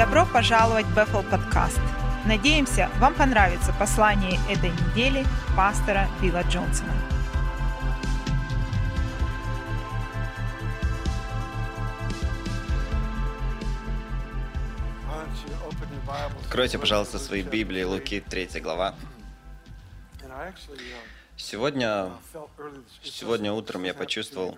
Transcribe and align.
Добро 0.00 0.24
пожаловать 0.24 0.86
в 0.86 0.96
Bethel 0.96 1.28
подкаст. 1.28 1.78
Надеемся, 2.24 2.88
вам 3.00 3.14
понравится 3.14 3.70
послание 3.78 4.40
этой 4.48 4.70
недели 4.70 5.26
пастора 5.54 6.08
Билла 6.22 6.40
Джонсона. 6.48 6.90
Откройте, 16.46 16.78
пожалуйста, 16.78 17.18
свои 17.18 17.42
Библии, 17.42 17.82
Луки, 17.82 18.20
3 18.20 18.58
глава. 18.62 18.94
Сегодня, 21.36 22.10
сегодня 23.02 23.52
утром 23.52 23.84
я 23.84 23.92
почувствовал, 23.92 24.56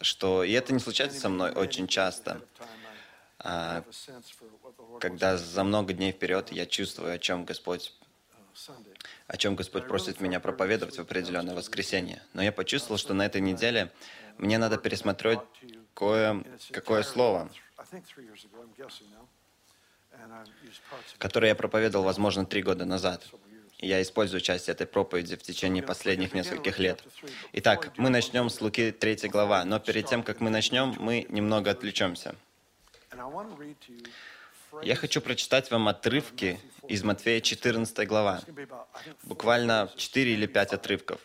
что, 0.00 0.42
и 0.42 0.52
это 0.52 0.72
не 0.72 0.78
случается 0.78 1.20
со 1.20 1.28
мной 1.28 1.50
очень 1.50 1.86
часто, 1.86 2.40
когда 3.42 5.36
за 5.36 5.64
много 5.64 5.92
дней 5.92 6.12
вперед 6.12 6.52
я 6.52 6.66
чувствую, 6.66 7.14
о 7.14 7.18
чем 7.18 7.44
Господь 7.44 7.94
о 9.26 9.36
чем 9.36 9.54
Господь 9.54 9.86
просит 9.86 10.20
меня 10.20 10.40
проповедовать 10.40 10.96
в 10.96 11.00
определенное 11.00 11.54
воскресенье. 11.54 12.20
Но 12.34 12.42
я 12.42 12.52
почувствовал, 12.52 12.98
что 12.98 13.14
на 13.14 13.24
этой 13.24 13.40
неделе 13.40 13.90
мне 14.38 14.58
надо 14.58 14.76
пересмотреть 14.76 15.38
кое, 15.94 16.44
какое 16.72 17.02
слово, 17.02 17.50
которое 21.18 21.48
я 21.48 21.54
проповедовал, 21.54 22.04
возможно, 22.04 22.44
три 22.44 22.62
года 22.62 22.84
назад. 22.84 23.26
Я 23.78 24.02
использую 24.02 24.42
часть 24.42 24.68
этой 24.68 24.86
проповеди 24.86 25.36
в 25.36 25.42
течение 25.42 25.82
последних 25.82 26.34
нескольких 26.34 26.78
лет. 26.78 27.02
Итак, 27.52 27.92
мы 27.96 28.10
начнем 28.10 28.50
с 28.50 28.60
Луки 28.60 28.90
3 28.90 29.28
глава, 29.28 29.64
но 29.64 29.78
перед 29.78 30.06
тем, 30.06 30.22
как 30.22 30.40
мы 30.40 30.50
начнем, 30.50 30.94
мы 30.98 31.24
немного 31.30 31.70
отвлечемся. 31.70 32.34
Я 34.82 34.94
хочу 34.94 35.20
прочитать 35.20 35.70
вам 35.70 35.88
отрывки 35.88 36.60
из 36.88 37.02
Матфея 37.02 37.40
14 37.40 38.06
глава, 38.06 38.40
буквально 39.24 39.90
4 39.96 40.32
или 40.32 40.46
5 40.46 40.72
отрывков, 40.74 41.20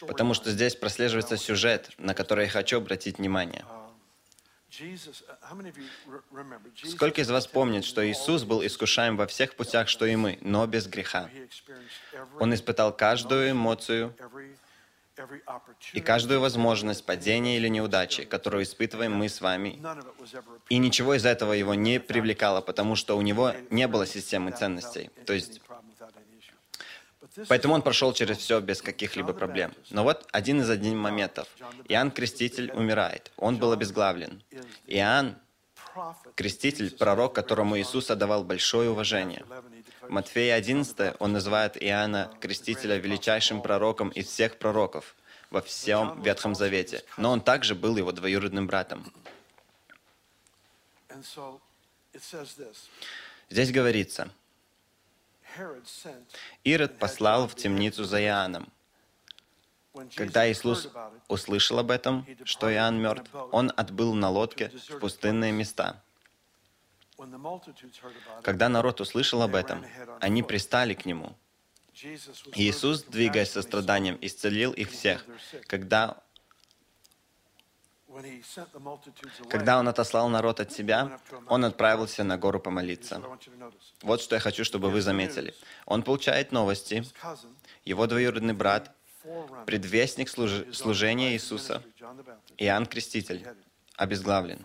потому 0.00 0.34
что 0.34 0.50
здесь 0.50 0.76
прослеживается 0.76 1.36
сюжет, 1.36 1.90
на 1.98 2.14
который 2.14 2.44
я 2.44 2.50
хочу 2.50 2.78
обратить 2.78 3.18
внимание. 3.18 3.64
Сколько 6.84 7.22
из 7.22 7.30
вас 7.30 7.46
помнит, 7.46 7.84
что 7.84 8.06
Иисус 8.06 8.44
был 8.44 8.64
искушаем 8.64 9.16
во 9.16 9.26
всех 9.26 9.56
путях, 9.56 9.88
что 9.88 10.04
и 10.04 10.14
мы, 10.14 10.38
но 10.42 10.66
без 10.66 10.86
греха? 10.86 11.30
Он 12.38 12.52
испытал 12.52 12.94
каждую 12.94 13.52
эмоцию 13.52 14.14
и 15.92 16.00
каждую 16.00 16.40
возможность 16.40 17.04
падения 17.04 17.56
или 17.56 17.68
неудачи, 17.68 18.24
которую 18.24 18.62
испытываем 18.62 19.14
мы 19.14 19.28
с 19.28 19.40
вами. 19.40 19.80
И 20.68 20.78
ничего 20.78 21.14
из 21.14 21.24
этого 21.24 21.52
его 21.52 21.74
не 21.74 22.00
привлекало, 22.00 22.60
потому 22.60 22.96
что 22.96 23.16
у 23.16 23.22
него 23.22 23.52
не 23.70 23.86
было 23.88 24.06
системы 24.06 24.50
ценностей. 24.52 25.10
То 25.26 25.32
есть 25.32 25.60
Поэтому 27.46 27.74
он 27.74 27.82
прошел 27.82 28.12
через 28.12 28.38
все 28.38 28.60
без 28.60 28.82
каких-либо 28.82 29.32
проблем. 29.32 29.72
Но 29.90 30.02
вот 30.02 30.26
один 30.32 30.60
из 30.60 30.70
одних 30.70 30.94
моментов. 30.94 31.46
Иоанн 31.88 32.10
Креститель 32.10 32.72
умирает. 32.72 33.30
Он 33.36 33.58
был 33.58 33.72
обезглавлен. 33.72 34.42
Иоанн 34.86 35.36
Креститель, 36.34 36.96
пророк, 36.96 37.34
которому 37.34 37.78
Иисус 37.78 38.10
отдавал 38.10 38.44
большое 38.44 38.90
уважение. 38.90 39.44
Матфея 40.08 40.54
11 40.54 41.16
он 41.18 41.32
называет 41.32 41.82
Иоанна 41.82 42.30
Крестителя 42.40 42.96
величайшим 42.96 43.62
пророком 43.62 44.08
из 44.10 44.26
всех 44.26 44.58
пророков 44.58 45.14
во 45.50 45.60
всем 45.60 46.22
Ветхом 46.22 46.54
Завете. 46.54 47.04
Но 47.16 47.30
он 47.30 47.40
также 47.40 47.74
был 47.74 47.96
его 47.96 48.12
двоюродным 48.12 48.66
братом. 48.66 49.12
Здесь 53.50 53.72
говорится, 53.72 54.30
Ирод 56.64 56.98
послал 56.98 57.48
в 57.48 57.54
темницу 57.54 58.04
за 58.04 58.22
Иоанном. 58.22 58.68
Когда 60.14 60.50
Иисус 60.50 60.88
услышал 61.26 61.78
об 61.78 61.90
этом, 61.90 62.26
что 62.44 62.72
Иоанн 62.72 63.00
мертв, 63.00 63.30
он 63.52 63.72
отбыл 63.76 64.14
на 64.14 64.30
лодке 64.30 64.70
в 64.88 64.98
пустынные 65.00 65.50
места. 65.50 66.02
Когда 68.42 68.68
народ 68.68 69.00
услышал 69.00 69.42
об 69.42 69.54
этом, 69.54 69.84
они 70.20 70.42
пристали 70.42 70.94
к 70.94 71.04
нему. 71.04 71.36
Иисус, 72.54 73.02
двигаясь 73.02 73.50
со 73.50 73.62
страданием, 73.62 74.18
исцелил 74.20 74.72
их 74.72 74.90
всех. 74.90 75.26
Когда 75.66 76.22
когда 79.50 79.78
он 79.78 79.86
отослал 79.86 80.28
народ 80.28 80.60
от 80.60 80.72
себя, 80.72 81.20
он 81.46 81.64
отправился 81.64 82.24
на 82.24 82.38
гору 82.38 82.58
помолиться. 82.58 83.22
Вот 84.02 84.22
что 84.22 84.34
я 84.34 84.40
хочу, 84.40 84.64
чтобы 84.64 84.90
вы 84.90 85.02
заметили. 85.02 85.54
Он 85.84 86.02
получает 86.02 86.50
новости. 86.50 87.04
Его 87.84 88.06
двоюродный 88.06 88.54
брат, 88.54 88.94
предвестник 89.66 90.30
служ... 90.30 90.50
служения 90.72 91.32
Иисуса, 91.32 91.82
Иоанн 92.56 92.86
Креститель, 92.86 93.46
обезглавлен. 93.96 94.58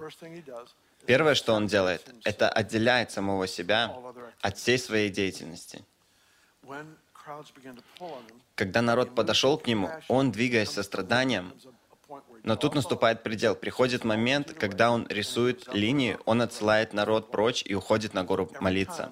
Первое, 1.06 1.36
что 1.36 1.54
он 1.54 1.68
делает, 1.68 2.02
это 2.24 2.50
отделяет 2.50 3.12
самого 3.12 3.48
себя 3.48 3.96
от 4.42 4.58
всей 4.58 4.78
своей 4.78 5.10
деятельности. 5.10 5.84
Когда 8.56 8.82
народ 8.82 9.16
подошел 9.16 9.58
к 9.58 9.68
нему, 9.68 9.90
он, 10.08 10.32
двигаясь 10.32 10.72
со 10.72 10.84
страданием, 10.84 11.54
но 12.44 12.56
тут 12.56 12.76
наступает 12.76 13.24
предел. 13.24 13.56
Приходит 13.56 14.04
момент, 14.04 14.54
когда 14.54 14.92
он 14.92 15.08
рисует 15.08 15.74
линии, 15.74 16.18
он 16.26 16.42
отсылает 16.42 16.94
народ 16.94 17.32
прочь 17.32 17.64
и 17.66 17.74
уходит 17.74 18.14
на 18.14 18.24
гору 18.24 18.52
молиться. 18.60 19.12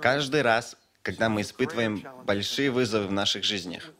Каждый 0.00 0.42
раз, 0.42 0.76
когда 1.02 1.28
мы 1.28 1.40
испытываем 1.40 2.04
большие 2.24 2.70
вызовы 2.70 3.08
в 3.08 3.12
наших 3.12 3.44
жизнях. 3.44 3.90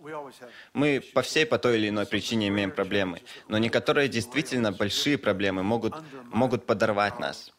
Мы 0.73 1.01
по 1.01 1.23
всей 1.23 1.45
по 1.45 1.59
той 1.59 1.79
или 1.79 1.89
иной 1.89 2.07
причине 2.07 2.49
имеем 2.49 2.71
проблемы, 2.71 3.23
но 3.49 3.59
некоторые 3.59 4.09
действительно 4.09 4.73
большие 4.73 5.19
проблемы 5.19 5.63
могут, 5.63 5.95
могут 6.27 6.65
подорвать 6.65 7.19
нас. 7.19 7.53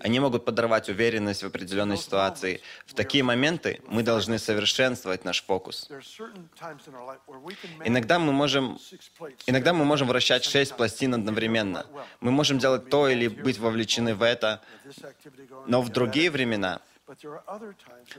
Они 0.00 0.20
могут 0.20 0.44
подорвать 0.44 0.88
уверенность 0.88 1.42
в 1.42 1.46
определенной 1.46 1.96
ситуации. 1.96 2.60
В 2.86 2.94
такие 2.94 3.22
моменты 3.22 3.80
мы 3.88 4.02
должны 4.02 4.38
совершенствовать 4.38 5.24
наш 5.24 5.42
фокус. 5.42 5.88
Иногда 7.84 8.18
мы 8.18 8.32
можем, 8.32 8.78
иногда 9.46 9.72
мы 9.72 9.84
можем 9.84 10.08
вращать 10.08 10.44
шесть 10.44 10.76
пластин 10.76 11.14
одновременно. 11.14 11.86
Мы 12.20 12.30
можем 12.30 12.58
делать 12.58 12.88
то 12.88 13.08
или 13.08 13.28
быть 13.28 13.58
вовлечены 13.58 14.14
в 14.14 14.22
это, 14.22 14.62
но 15.66 15.82
в 15.82 15.88
другие 15.90 16.30
времена 16.30 16.80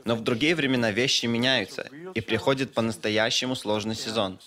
но 0.04 0.16
в 0.16 0.22
другие 0.22 0.54
времена 0.54 0.90
вещи 0.90 1.26
меняются, 1.26 1.82
и 2.14 2.20
приходит 2.20 2.74
по-настоящему 2.74 3.54
сложный 3.54 3.94
сезон. 3.94 4.38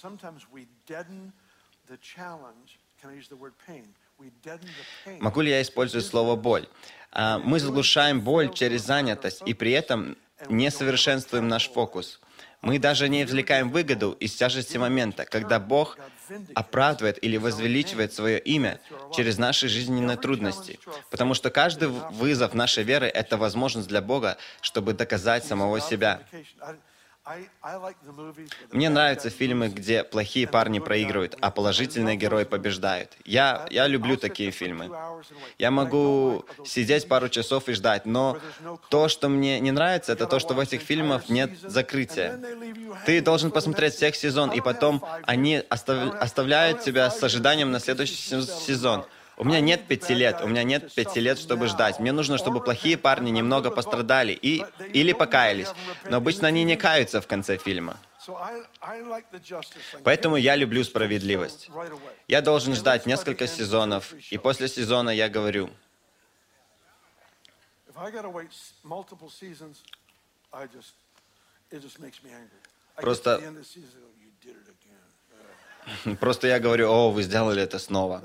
Могу 5.19 5.41
ли 5.41 5.51
я 5.51 5.61
использовать 5.61 6.05
слово 6.05 6.35
«боль»? 6.35 6.67
А, 7.11 7.39
мы 7.39 7.59
заглушаем 7.59 8.21
боль 8.21 8.53
через 8.53 8.83
занятость, 8.83 9.43
и 9.45 9.53
при 9.53 9.71
этом 9.71 10.17
не 10.49 10.71
совершенствуем 10.71 11.47
наш 11.47 11.69
фокус. 11.69 12.19
Мы 12.61 12.79
даже 12.79 13.07
не 13.07 13.23
извлекаем 13.23 13.69
выгоду 13.69 14.11
из 14.19 14.33
тяжести 14.35 14.77
момента, 14.77 15.25
когда 15.25 15.59
Бог 15.59 15.97
оправдывает 16.55 17.23
или 17.23 17.37
возвеличивает 17.37 18.13
свое 18.13 18.39
имя 18.39 18.79
через 19.15 19.37
наши 19.37 19.67
жизненные 19.67 20.17
трудности. 20.17 20.79
Потому 21.11 21.33
что 21.33 21.49
каждый 21.49 21.87
вызов 21.87 22.53
нашей 22.53 22.83
веры— 22.83 23.07
это 23.13 23.37
возможность 23.37 23.87
для 23.87 24.01
Бога, 24.01 24.37
чтобы 24.61 24.93
доказать 24.93 25.45
самого 25.45 25.79
себя. 25.79 26.21
Мне 28.71 28.89
нравятся 28.89 29.29
фильмы, 29.29 29.67
где 29.67 30.03
плохие 30.03 30.47
парни 30.47 30.79
проигрывают, 30.79 31.35
а 31.41 31.51
положительные 31.51 32.15
герои 32.15 32.45
побеждают. 32.45 33.11
Я, 33.25 33.65
я 33.69 33.87
люблю 33.87 34.17
такие 34.17 34.51
фильмы. 34.51 34.89
Я 35.57 35.71
могу 35.71 36.45
сидеть 36.65 37.07
пару 37.07 37.27
часов 37.29 37.67
и 37.67 37.73
ждать, 37.73 38.05
но 38.05 38.39
то, 38.89 39.09
что 39.09 39.27
мне 39.27 39.59
не 39.59 39.71
нравится, 39.71 40.13
это 40.13 40.25
то, 40.25 40.39
что 40.39 40.53
в 40.53 40.59
этих 40.59 40.81
фильмах 40.81 41.29
нет 41.29 41.51
закрытия. 41.61 42.39
Ты 43.05 43.21
должен 43.21 43.51
посмотреть 43.51 43.95
всех 43.95 44.15
сезон, 44.15 44.51
и 44.51 44.61
потом 44.61 45.03
они 45.23 45.63
оставляют 45.69 46.81
тебя 46.81 47.09
с 47.09 47.21
ожиданием 47.21 47.71
на 47.71 47.79
следующий 47.79 48.15
сезон. 48.15 49.05
У 49.39 49.43
меня 49.43 49.61
нет 49.61 49.87
пяти 49.87 50.15
лет, 50.15 50.41
у 50.41 50.47
меня 50.47 50.63
нет 50.63 50.91
пяти 50.93 51.19
лет, 51.19 51.37
чтобы 51.37 51.67
ждать. 51.67 51.99
Мне 51.99 52.11
нужно, 52.11 52.39
чтобы 52.39 52.59
плохие 52.59 52.97
парни 52.97 53.29
немного 53.29 53.69
пострадали 53.69 54.33
и, 54.33 54.65
или 54.93 55.13
покаялись. 55.13 55.69
Но 56.09 56.17
обычно 56.17 56.47
они 56.47 56.63
не 56.63 56.75
каются 56.75 57.21
в 57.21 57.27
конце 57.27 57.57
фильма. 57.57 57.97
Поэтому 60.03 60.37
я 60.37 60.55
люблю 60.55 60.83
справедливость. 60.83 61.69
Я 62.27 62.41
должен 62.41 62.73
ждать 62.73 63.05
несколько 63.05 63.47
сезонов, 63.47 64.11
и 64.31 64.37
после 64.39 64.67
сезона 64.67 65.11
я 65.11 65.29
говорю, 65.29 65.69
просто 72.95 73.41
Просто 76.19 76.47
я 76.47 76.59
говорю, 76.59 76.89
о, 76.89 77.11
вы 77.11 77.23
сделали 77.23 77.61
это 77.61 77.79
снова. 77.79 78.23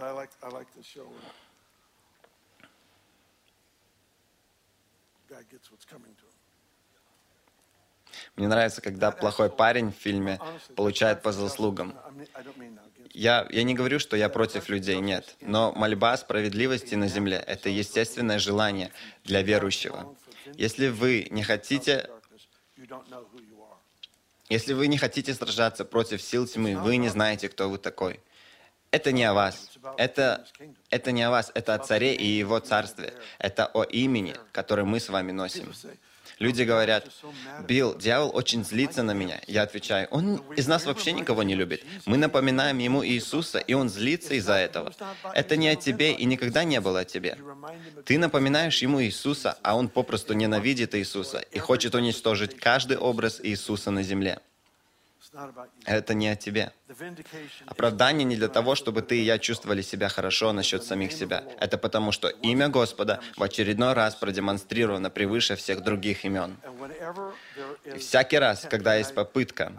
Мне 8.36 8.48
нравится, 8.48 8.80
когда 8.80 9.10
плохой 9.10 9.50
парень 9.50 9.92
в 9.92 9.96
фильме 9.96 10.40
получает 10.76 11.22
по 11.22 11.32
заслугам. 11.32 11.94
Я, 13.12 13.46
я 13.50 13.62
не 13.62 13.74
говорю, 13.74 13.98
что 13.98 14.16
я 14.16 14.28
против 14.28 14.68
людей, 14.68 14.98
нет. 15.00 15.36
Но 15.40 15.72
мольба 15.72 16.12
о 16.12 16.16
справедливости 16.16 16.94
на 16.94 17.08
земле– 17.08 17.42
это 17.46 17.68
естественное 17.68 18.38
желание 18.38 18.90
для 19.24 19.42
верующего. 19.42 20.16
Если 20.54 20.88
вы 20.88 21.28
не 21.30 21.42
хотите, 21.42 22.08
если 24.48 24.72
вы 24.72 24.86
не 24.86 24.98
хотите 24.98 25.34
сражаться 25.34 25.84
против 25.84 26.22
сил 26.22 26.46
тьмы, 26.46 26.76
вы 26.76 26.96
не 26.96 27.08
знаете, 27.08 27.48
кто 27.48 27.70
вы 27.70 27.78
такой. 27.78 28.20
Это 28.90 29.10
не 29.10 29.24
о 29.24 29.32
вас. 29.32 29.70
Это, 29.96 30.46
это 30.90 31.12
не 31.12 31.22
о 31.22 31.30
вас, 31.30 31.50
это 31.54 31.74
о 31.74 31.78
царе 31.78 32.14
и 32.14 32.26
его 32.26 32.58
царстве. 32.58 33.14
Это 33.38 33.66
о 33.66 33.84
имени, 33.84 34.36
которое 34.52 34.84
мы 34.84 35.00
с 35.00 35.08
вами 35.08 35.32
носим. 35.32 35.72
Люди 36.42 36.64
говорят, 36.64 37.08
Билл, 37.68 37.96
дьявол 37.96 38.32
очень 38.34 38.64
злится 38.64 39.04
на 39.04 39.12
меня. 39.12 39.40
Я 39.46 39.62
отвечаю, 39.62 40.08
он 40.10 40.42
из 40.56 40.66
нас 40.66 40.86
вообще 40.86 41.12
никого 41.12 41.44
не 41.44 41.54
любит. 41.54 41.84
Мы 42.04 42.16
напоминаем 42.16 42.78
ему 42.78 43.06
Иисуса, 43.06 43.60
и 43.60 43.74
он 43.74 43.88
злится 43.88 44.34
из-за 44.34 44.54
этого. 44.54 44.92
Это 45.34 45.56
не 45.56 45.68
о 45.68 45.76
тебе 45.76 46.12
и 46.12 46.24
никогда 46.24 46.64
не 46.64 46.80
было 46.80 47.00
о 47.00 47.04
тебе. 47.04 47.38
Ты 48.04 48.18
напоминаешь 48.18 48.82
ему 48.82 49.00
Иисуса, 49.00 49.56
а 49.62 49.76
он 49.76 49.88
попросту 49.88 50.34
ненавидит 50.34 50.96
Иисуса 50.96 51.38
и 51.52 51.60
хочет 51.60 51.94
уничтожить 51.94 52.58
каждый 52.58 52.96
образ 52.98 53.38
Иисуса 53.40 53.92
на 53.92 54.02
земле. 54.02 54.22
it's 54.24 54.26
not 54.26 54.40
about 54.40 54.40
you. 54.40 55.21
Это 55.84 56.14
не 56.14 56.28
о 56.28 56.36
тебе. 56.36 56.72
Is 56.88 57.48
Оправдание 57.66 58.24
не 58.24 58.36
для 58.36 58.48
того, 58.48 58.74
чтобы 58.74 59.00
ты 59.00 59.18
и 59.18 59.22
я 59.22 59.38
чувствовали 59.38 59.80
себя 59.80 60.08
хорошо 60.08 60.52
насчет 60.52 60.84
самих 60.84 61.12
себя. 61.12 61.44
Это 61.58 61.78
потому, 61.78 62.12
что 62.12 62.28
имя 62.28 62.68
Господа 62.68 63.20
в 63.36 63.42
очередной 63.42 63.94
раз 63.94 64.14
продемонстрировано 64.14 65.08
превыше 65.08 65.56
всех 65.56 65.82
других 65.82 66.24
имен. 66.24 66.56
И 67.84 67.98
всякий 67.98 68.38
раз, 68.38 68.66
когда 68.68 68.96
есть 68.96 69.14
попытка. 69.14 69.72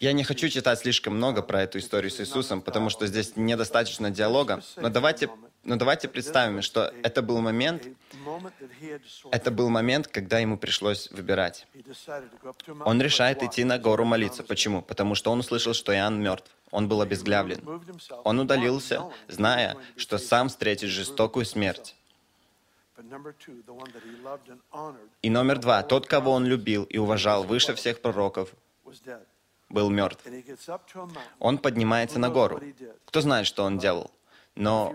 Я 0.00 0.12
не 0.12 0.24
хочу 0.24 0.48
читать 0.48 0.80
слишком 0.80 1.14
много 1.14 1.42
про 1.42 1.62
эту 1.62 1.78
историю 1.78 2.10
с 2.10 2.20
Иисусом, 2.20 2.62
потому 2.62 2.90
что 2.90 3.06
здесь 3.06 3.36
недостаточно 3.36 4.10
диалога. 4.10 4.62
Но 4.76 4.88
давайте, 4.88 5.30
но 5.62 5.76
давайте 5.76 6.08
представим, 6.08 6.62
что 6.62 6.92
это 7.02 7.22
был 7.22 7.40
момент, 7.40 7.86
это 9.30 9.50
был 9.50 9.68
момент, 9.68 10.08
когда 10.08 10.38
ему 10.38 10.56
пришлось 10.56 11.10
выбирать. 11.10 11.66
Он 12.84 13.00
решает 13.02 13.42
идти 13.42 13.64
на 13.64 13.78
гору 13.78 14.04
молиться. 14.04 14.42
Почему? 14.42 14.82
Потому 14.82 15.14
что 15.14 15.30
он 15.30 15.40
услышал, 15.40 15.74
что 15.74 15.94
Иоанн 15.94 16.20
мертв. 16.20 16.50
Он 16.70 16.88
был 16.88 17.00
обезглавлен. 17.02 17.60
Он 18.24 18.40
удалился, 18.40 19.02
зная, 19.28 19.76
что 19.96 20.18
сам 20.18 20.48
встретит 20.48 20.88
жестокую 20.88 21.44
смерть. 21.44 21.96
И 25.22 25.30
номер 25.30 25.58
два, 25.58 25.82
тот, 25.82 26.06
кого 26.06 26.32
он 26.32 26.46
любил 26.46 26.84
и 26.84 26.98
уважал 26.98 27.44
выше 27.44 27.74
всех 27.74 28.00
пророков, 28.00 28.50
был 29.68 29.90
мертв. 29.90 30.24
Он 31.38 31.58
поднимается 31.58 32.18
на 32.18 32.30
гору. 32.30 32.60
Кто 33.04 33.20
знает, 33.20 33.46
что 33.46 33.64
он 33.64 33.78
делал? 33.78 34.10
Но 34.56 34.94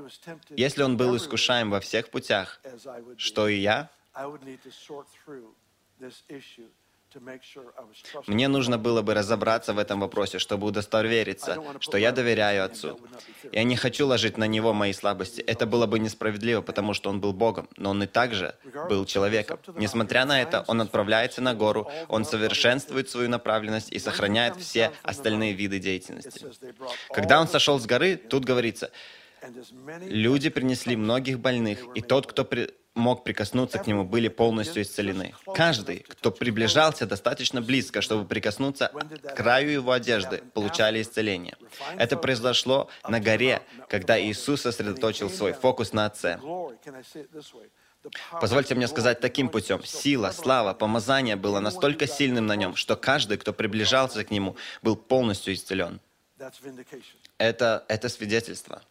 если 0.50 0.84
он 0.84 0.98
был 0.98 1.16
искушаем 1.16 1.69
во 1.72 1.80
всех 1.80 2.10
путях, 2.10 2.62
что 3.18 3.48
и 3.48 3.57
я, 3.57 3.90
мне 8.28 8.48
нужно 8.48 8.78
было 8.78 9.02
бы 9.02 9.13
разобраться 9.13 9.74
в 9.74 9.80
этом 9.80 10.00
вопросе, 10.00 10.40
чтобы 10.40 10.68
удостовериться, 10.68 11.63
что 11.80 11.98
я 11.98 12.12
доверяю 12.12 12.66
Отцу. 12.66 13.00
Я 13.52 13.63
не 13.63 13.75
хочу 13.75 14.06
ложить 14.06 14.38
на 14.38 14.48
Него 14.48 14.74
мои 14.74 14.94
слабости. 14.94 15.42
Это 15.42 15.66
было 15.66 15.86
бы 15.86 16.00
несправедливо, 16.00 16.62
потому 16.62 16.94
что 16.94 17.10
Он 17.10 17.22
был 17.22 17.34
Богом, 17.34 17.69
но 17.78 17.92
Он 17.92 18.04
и 18.04 18.08
также 18.08 18.56
был 18.90 19.06
человеком. 19.06 19.60
Несмотря 19.75 20.25
на 20.25 20.42
это, 20.42 20.66
Он 20.68 20.81
отправляется 20.81 21.42
на 21.42 21.54
гору, 21.54 21.90
Он 22.10 22.25
совершенствует 22.25 23.10
свою 23.10 23.30
направленность 23.30 23.92
и 23.92 24.00
сохраняет 24.00 24.58
все 24.58 24.92
остальные 25.04 25.54
виды 25.54 25.80
деятельности. 25.80 26.46
Когда 27.10 27.40
Он 27.40 27.48
сошел 27.48 27.80
с 27.80 27.86
горы, 27.86 28.18
тут 28.18 28.44
говорится, 28.44 28.92
люди 30.01 30.50
принесли 30.50 30.95
многих 30.95 31.39
больных, 31.39 31.80
и 31.95 32.01
тот, 32.01 32.27
кто 32.27 32.45
при- 32.45 32.69
мог 32.95 33.24
прикоснуться 33.24 33.77
к 33.77 33.88
нему, 33.88 34.06
были 34.06 34.30
полностью 34.30 34.81
исцелены. 34.81 35.36
Каждый, 35.53 36.00
кто 36.00 36.31
приближался 36.31 37.06
достаточно 37.06 37.62
близко, 37.62 38.01
чтобы 38.01 38.25
прикоснуться 38.25 38.88
к 38.88 39.36
краю 39.36 39.69
его 39.69 39.92
одежды, 39.92 40.44
получали 40.53 41.01
исцеление. 41.01 41.57
Это 41.97 42.15
произошло 42.18 42.89
на 43.07 43.19
горе, 43.19 43.62
когда 43.89 44.19
Иисус 44.19 44.62
сосредоточил 44.62 45.30
свой 45.30 45.53
фокус 45.53 45.91
на 45.94 46.06
Отце. 46.06 46.39
Позвольте 48.39 48.75
мне 48.75 48.88
сказать 48.88 49.19
таким 49.19 49.50
путем. 49.50 49.83
Сила, 49.83 50.31
слава, 50.31 50.74
помазание 50.74 51.36
было 51.36 51.59
настолько 51.59 52.07
сильным 52.07 52.45
на 52.45 52.56
нем, 52.56 52.75
что 52.75 52.95
каждый, 52.95 53.38
кто 53.38 53.51
приближался 53.51 54.24
к 54.24 54.31
нему, 54.31 54.56
был 54.81 54.95
полностью 54.95 55.53
исцелен. 55.53 56.00
Это, 57.38 57.83
это 57.88 58.09
свидетельство. 58.09 58.81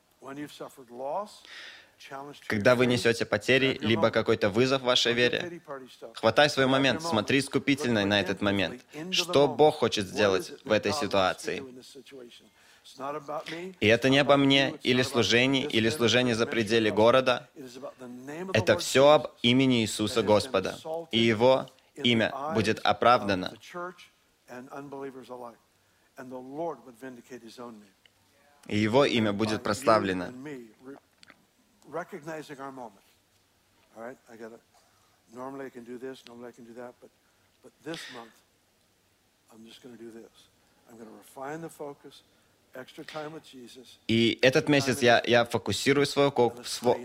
Когда 2.47 2.75
вы 2.75 2.87
несете 2.87 3.25
потери, 3.25 3.79
либо 3.81 4.11
какой-то 4.11 4.51
вызов 4.51 4.83
вашей 4.83 5.13
вере. 5.13 5.61
Хватай 6.15 6.51
свой 6.51 6.67
момент, 6.67 7.03
смотри 7.03 7.39
искупительно 7.39 8.05
на 8.05 8.21
этот 8.21 8.41
момент. 8.41 8.85
Что 9.11 9.49
Бог 9.49 9.77
хочет 9.77 10.07
сделать 10.07 10.53
в 10.65 10.73
этой 10.73 10.93
ситуации? 10.93 11.63
И 13.81 13.87
это 13.87 14.11
не 14.11 14.19
обо 14.19 14.37
мне, 14.37 14.75
или 14.83 15.03
служении, 15.03 15.65
или 15.65 15.89
служении 15.89 16.35
за 16.35 16.47
пределы 16.47 16.91
города. 16.91 17.49
Это 18.53 18.77
все 18.79 19.09
об 19.09 19.29
имени 19.43 19.83
Иисуса 19.83 20.23
Господа. 20.23 20.79
И 21.11 21.19
Его 21.19 21.71
имя 21.97 22.33
будет 22.55 22.81
оправдано. 22.81 23.55
И 23.55 23.77
Его 23.77 23.93
имя 23.93 23.95
будет 23.95 24.03
прославлено. 25.17 25.65
Recognizing 26.17 27.59
our 27.59 27.67
moment. 27.67 28.04
Focus, 41.69 42.23
extra 42.75 43.05
time 43.05 43.33
with 43.33 43.45
Jesus, 43.53 43.99
И 44.09 44.39
этот 44.43 44.69
месяц 44.69 45.03
я, 45.03 45.23
я 45.27 45.45
фокусирую 45.45 46.07
свой, 46.07 46.33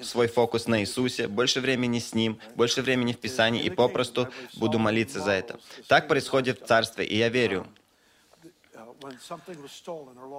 свой 0.04 0.28
фокус 0.28 0.68
на 0.68 0.82
Иисусе, 0.82 1.28
больше 1.28 1.60
времени 1.60 2.00
с 2.00 2.14
Ним, 2.14 2.40
больше 2.56 2.82
времени 2.82 3.14
в 3.14 3.20
Писании, 3.20 3.64
и 3.64 3.70
попросту 3.70 4.30
буду 4.56 4.80
молиться 4.80 5.20
за 5.20 5.32
это. 5.32 5.60
Так 5.88 6.08
происходит 6.08 6.62
в 6.62 6.66
Царстве, 6.66 7.06
и 7.06 7.18
я 7.18 7.30
верю. 7.30 7.68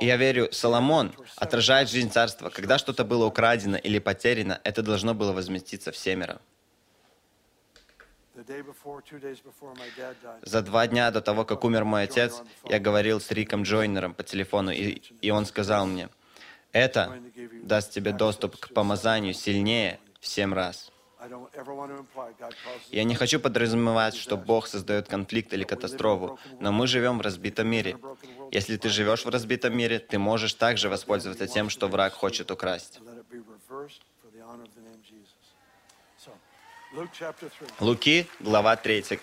Я 0.00 0.16
верю, 0.16 0.52
Соломон 0.52 1.12
отражает 1.36 1.88
жизнь 1.88 2.10
Царства. 2.10 2.50
Когда 2.50 2.78
что-то 2.78 3.04
было 3.04 3.26
украдено 3.26 3.76
или 3.76 3.98
потеряно, 3.98 4.60
это 4.64 4.82
должно 4.82 5.14
было 5.14 5.32
возместиться 5.32 5.92
dad 9.96 10.16
died, 10.22 10.38
За 10.42 10.62
два 10.62 10.86
дня 10.86 11.10
до 11.10 11.20
того, 11.20 11.44
как 11.44 11.64
умер 11.64 11.84
мой 11.84 12.04
отец, 12.04 12.42
я 12.64 12.78
говорил 12.78 13.20
с 13.20 13.30
Риком 13.30 13.64
Джойнером 13.64 14.14
по 14.14 14.22
телефону, 14.22 14.70
и, 14.70 15.02
и 15.20 15.30
он 15.30 15.46
сказал 15.46 15.86
мне, 15.86 16.08
это 16.72 17.20
даст 17.62 17.92
тебе 17.92 18.12
доступ 18.12 18.56
к 18.56 18.72
помазанию 18.72 19.34
сильнее 19.34 19.98
в 20.20 20.26
семь 20.26 20.54
раз. 20.54 20.90
Я 22.90 23.04
не 23.04 23.14
хочу 23.14 23.40
подразумевать, 23.40 24.14
что 24.14 24.36
Бог 24.38 24.66
создает 24.66 25.06
конфликт 25.06 25.52
или 25.52 25.64
катастрофу, 25.64 26.38
но 26.60 26.72
мы 26.72 26.86
живем 26.86 27.18
в 27.18 27.20
разбитом 27.20 27.68
мире. 27.68 27.98
Если 28.52 28.76
ты 28.76 28.88
живешь 28.88 29.24
в 29.24 29.28
разбитом 29.28 29.76
мире, 29.76 30.00
ты 30.00 30.18
можешь 30.18 30.54
также 30.54 30.88
воспользоваться 30.88 31.46
тем, 31.46 31.70
что 31.70 31.86
враг 31.86 32.12
хочет 32.14 32.50
украсть. 32.50 32.98
and 32.98 33.06
let 33.06 33.16
it 33.16 33.28
be 33.30 33.38
reversed 33.38 34.02
for 34.20 34.28
the 34.36 34.42
honor 34.42 34.64
of 34.64 34.74
the 34.74 34.82
name 34.82 35.00
Jesus. 35.08 35.54
So, 36.18 36.32
Luke 36.96 37.10
chapter 37.16 37.48
3. 37.48 37.68
Луки, 37.78 38.26
глава 38.40 38.76
3. 38.76 39.20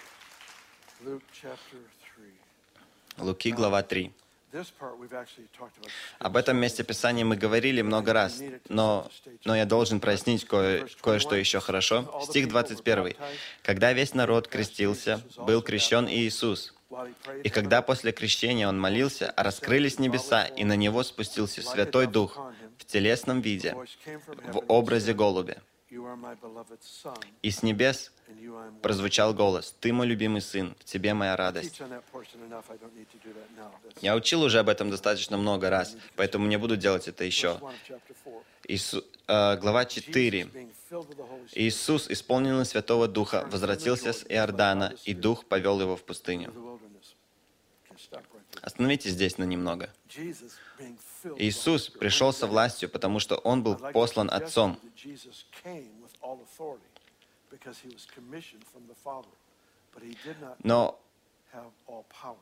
Luke 1.03 1.21
chapter 1.33 1.79
3. 2.15 3.25
Луки, 3.25 3.51
глава 3.51 3.83
3. 3.83 4.11
This 4.53 4.71
part 4.79 4.97
we've 4.97 5.11
actually 5.11 5.49
talked 5.59 5.77
about. 5.77 5.91
Об 6.19 6.37
этом 6.37 6.55
месте 6.55 6.83
Писания 6.85 7.25
мы 7.25 7.35
говорили 7.35 7.81
много 7.81 8.13
раз, 8.13 8.41
но, 8.69 9.11
но 9.43 9.57
я 9.57 9.65
должен 9.65 9.99
прояснить 9.99 10.45
кое, 10.45 10.87
кое-что 11.01 11.35
еще 11.35 11.59
хорошо. 11.59 12.21
Стих 12.23 12.47
21. 12.47 13.13
«Когда 13.61 13.91
весь 13.91 14.13
народ 14.13 14.47
крестился, 14.47 15.21
был 15.35 15.61
крещен 15.61 16.07
и 16.07 16.15
Иисус. 16.15 16.73
И 17.43 17.49
когда 17.49 17.81
после 17.81 18.11
крещения 18.11 18.67
он 18.67 18.79
молился, 18.79 19.33
раскрылись 19.35 19.99
небеса, 19.99 20.45
и 20.45 20.63
на 20.63 20.75
него 20.75 21.03
спустился 21.03 21.61
Святой 21.61 22.07
Дух 22.07 22.37
в 22.77 22.85
телесном 22.85 23.41
виде, 23.41 23.75
в 24.53 24.63
образе 24.67 25.13
голубя. 25.13 25.57
И 27.41 27.49
с 27.51 27.63
небес 27.63 28.11
прозвучал 28.81 29.33
голос, 29.33 29.73
«Ты 29.79 29.93
мой 29.93 30.05
любимый 30.05 30.41
сын, 30.41 30.75
в 30.79 30.83
тебе 30.83 31.13
моя 31.13 31.35
радость». 31.35 31.81
Я 34.01 34.15
учил 34.15 34.41
уже 34.43 34.59
об 34.59 34.69
этом 34.69 34.89
достаточно 34.89 35.37
много 35.37 35.69
раз, 35.69 35.95
поэтому 36.15 36.47
не 36.47 36.57
буду 36.57 36.75
делать 36.77 37.07
это 37.07 37.23
еще. 37.23 37.51
1 37.53 37.61
of 37.61 37.73
chapter 37.87 38.13
4. 38.23 38.43
Иису- 38.67 39.03
э, 39.27 39.57
глава 39.57 39.83
Jesus, 39.85 39.89
4. 40.07 40.49
Иисус, 41.53 42.09
исполненный 42.09 42.65
Святого 42.65 43.07
Духа, 43.07 43.47
возвратился 43.51 44.13
с 44.13 44.25
Иордана, 44.29 44.93
и 45.05 45.13
Дух 45.13 45.45
повел 45.45 45.81
его 45.81 45.95
в 45.95 46.03
пустыню. 46.03 46.53
Остановитесь 48.61 49.11
здесь 49.11 49.37
на 49.37 49.43
немного. 49.43 49.89
Иисус 51.37 51.89
пришел 51.89 52.31
со 52.33 52.47
властью, 52.47 52.89
потому 52.89 53.19
что 53.19 53.35
Он 53.37 53.63
был 53.63 53.75
послан 53.75 54.29
Отцом. 54.31 54.79
Но, 60.63 60.99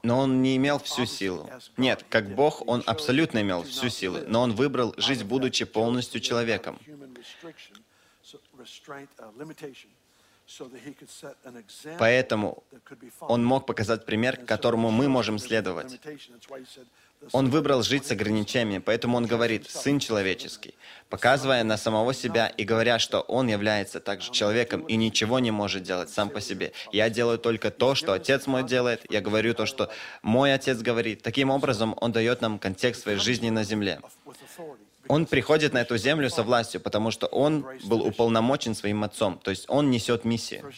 но 0.03 0.19
Он 0.19 0.41
не 0.41 0.57
имел 0.57 0.79
всю 0.79 1.05
силу. 1.05 1.49
Нет, 1.77 2.05
как 2.09 2.35
Бог, 2.35 2.67
Он 2.67 2.83
абсолютно 2.85 3.41
имел 3.41 3.63
всю 3.63 3.89
силу, 3.89 4.19
но 4.27 4.41
Он 4.41 4.53
выбрал 4.53 4.93
жить, 4.97 5.23
будучи 5.23 5.65
полностью 5.65 6.21
человеком. 6.21 6.79
Поэтому 11.97 12.63
Он 13.21 13.43
мог 13.43 13.65
показать 13.65 14.05
пример, 14.05 14.37
которому 14.45 14.91
мы 14.91 15.07
можем 15.07 15.39
следовать. 15.39 15.99
Он 17.31 17.49
выбрал 17.49 17.81
жить 17.81 18.05
с 18.05 18.11
ограничениями, 18.11 18.79
поэтому 18.79 19.17
он 19.17 19.25
говорит 19.25 19.69
«сын 19.69 19.99
человеческий», 19.99 20.75
показывая 21.09 21.63
на 21.63 21.77
самого 21.77 22.13
себя 22.13 22.47
и 22.47 22.63
говоря, 22.63 22.99
что 22.99 23.21
он 23.21 23.47
является 23.47 23.99
также 23.99 24.31
человеком 24.31 24.81
и 24.81 24.95
ничего 24.95 25.39
не 25.39 25.49
может 25.49 25.83
делать 25.83 26.09
сам 26.09 26.29
по 26.29 26.41
себе. 26.41 26.73
Я 26.91 27.09
делаю 27.09 27.39
только 27.39 27.71
то, 27.71 27.95
что 27.95 28.13
отец 28.13 28.45
мой 28.47 28.63
делает, 28.63 29.05
я 29.09 29.21
говорю 29.21 29.53
то, 29.55 29.65
что 29.65 29.89
мой 30.21 30.53
отец 30.53 30.79
говорит. 30.79 31.23
Таким 31.23 31.49
образом, 31.49 31.95
он 31.99 32.11
дает 32.11 32.41
нам 32.41 32.59
контекст 32.59 33.03
своей 33.03 33.17
жизни 33.17 33.49
на 33.49 33.63
земле. 33.63 34.01
Он 35.07 35.25
приходит 35.25 35.73
на 35.73 35.79
эту 35.79 35.97
землю 35.97 36.29
со 36.29 36.43
властью, 36.43 36.81
потому 36.81 37.11
что 37.11 37.27
он 37.27 37.65
был 37.85 38.01
уполномочен 38.01 38.75
своим 38.75 39.03
отцом, 39.03 39.39
то 39.43 39.51
есть 39.51 39.65
он 39.67 39.89
несет 39.89 40.25
миссию. 40.25 40.71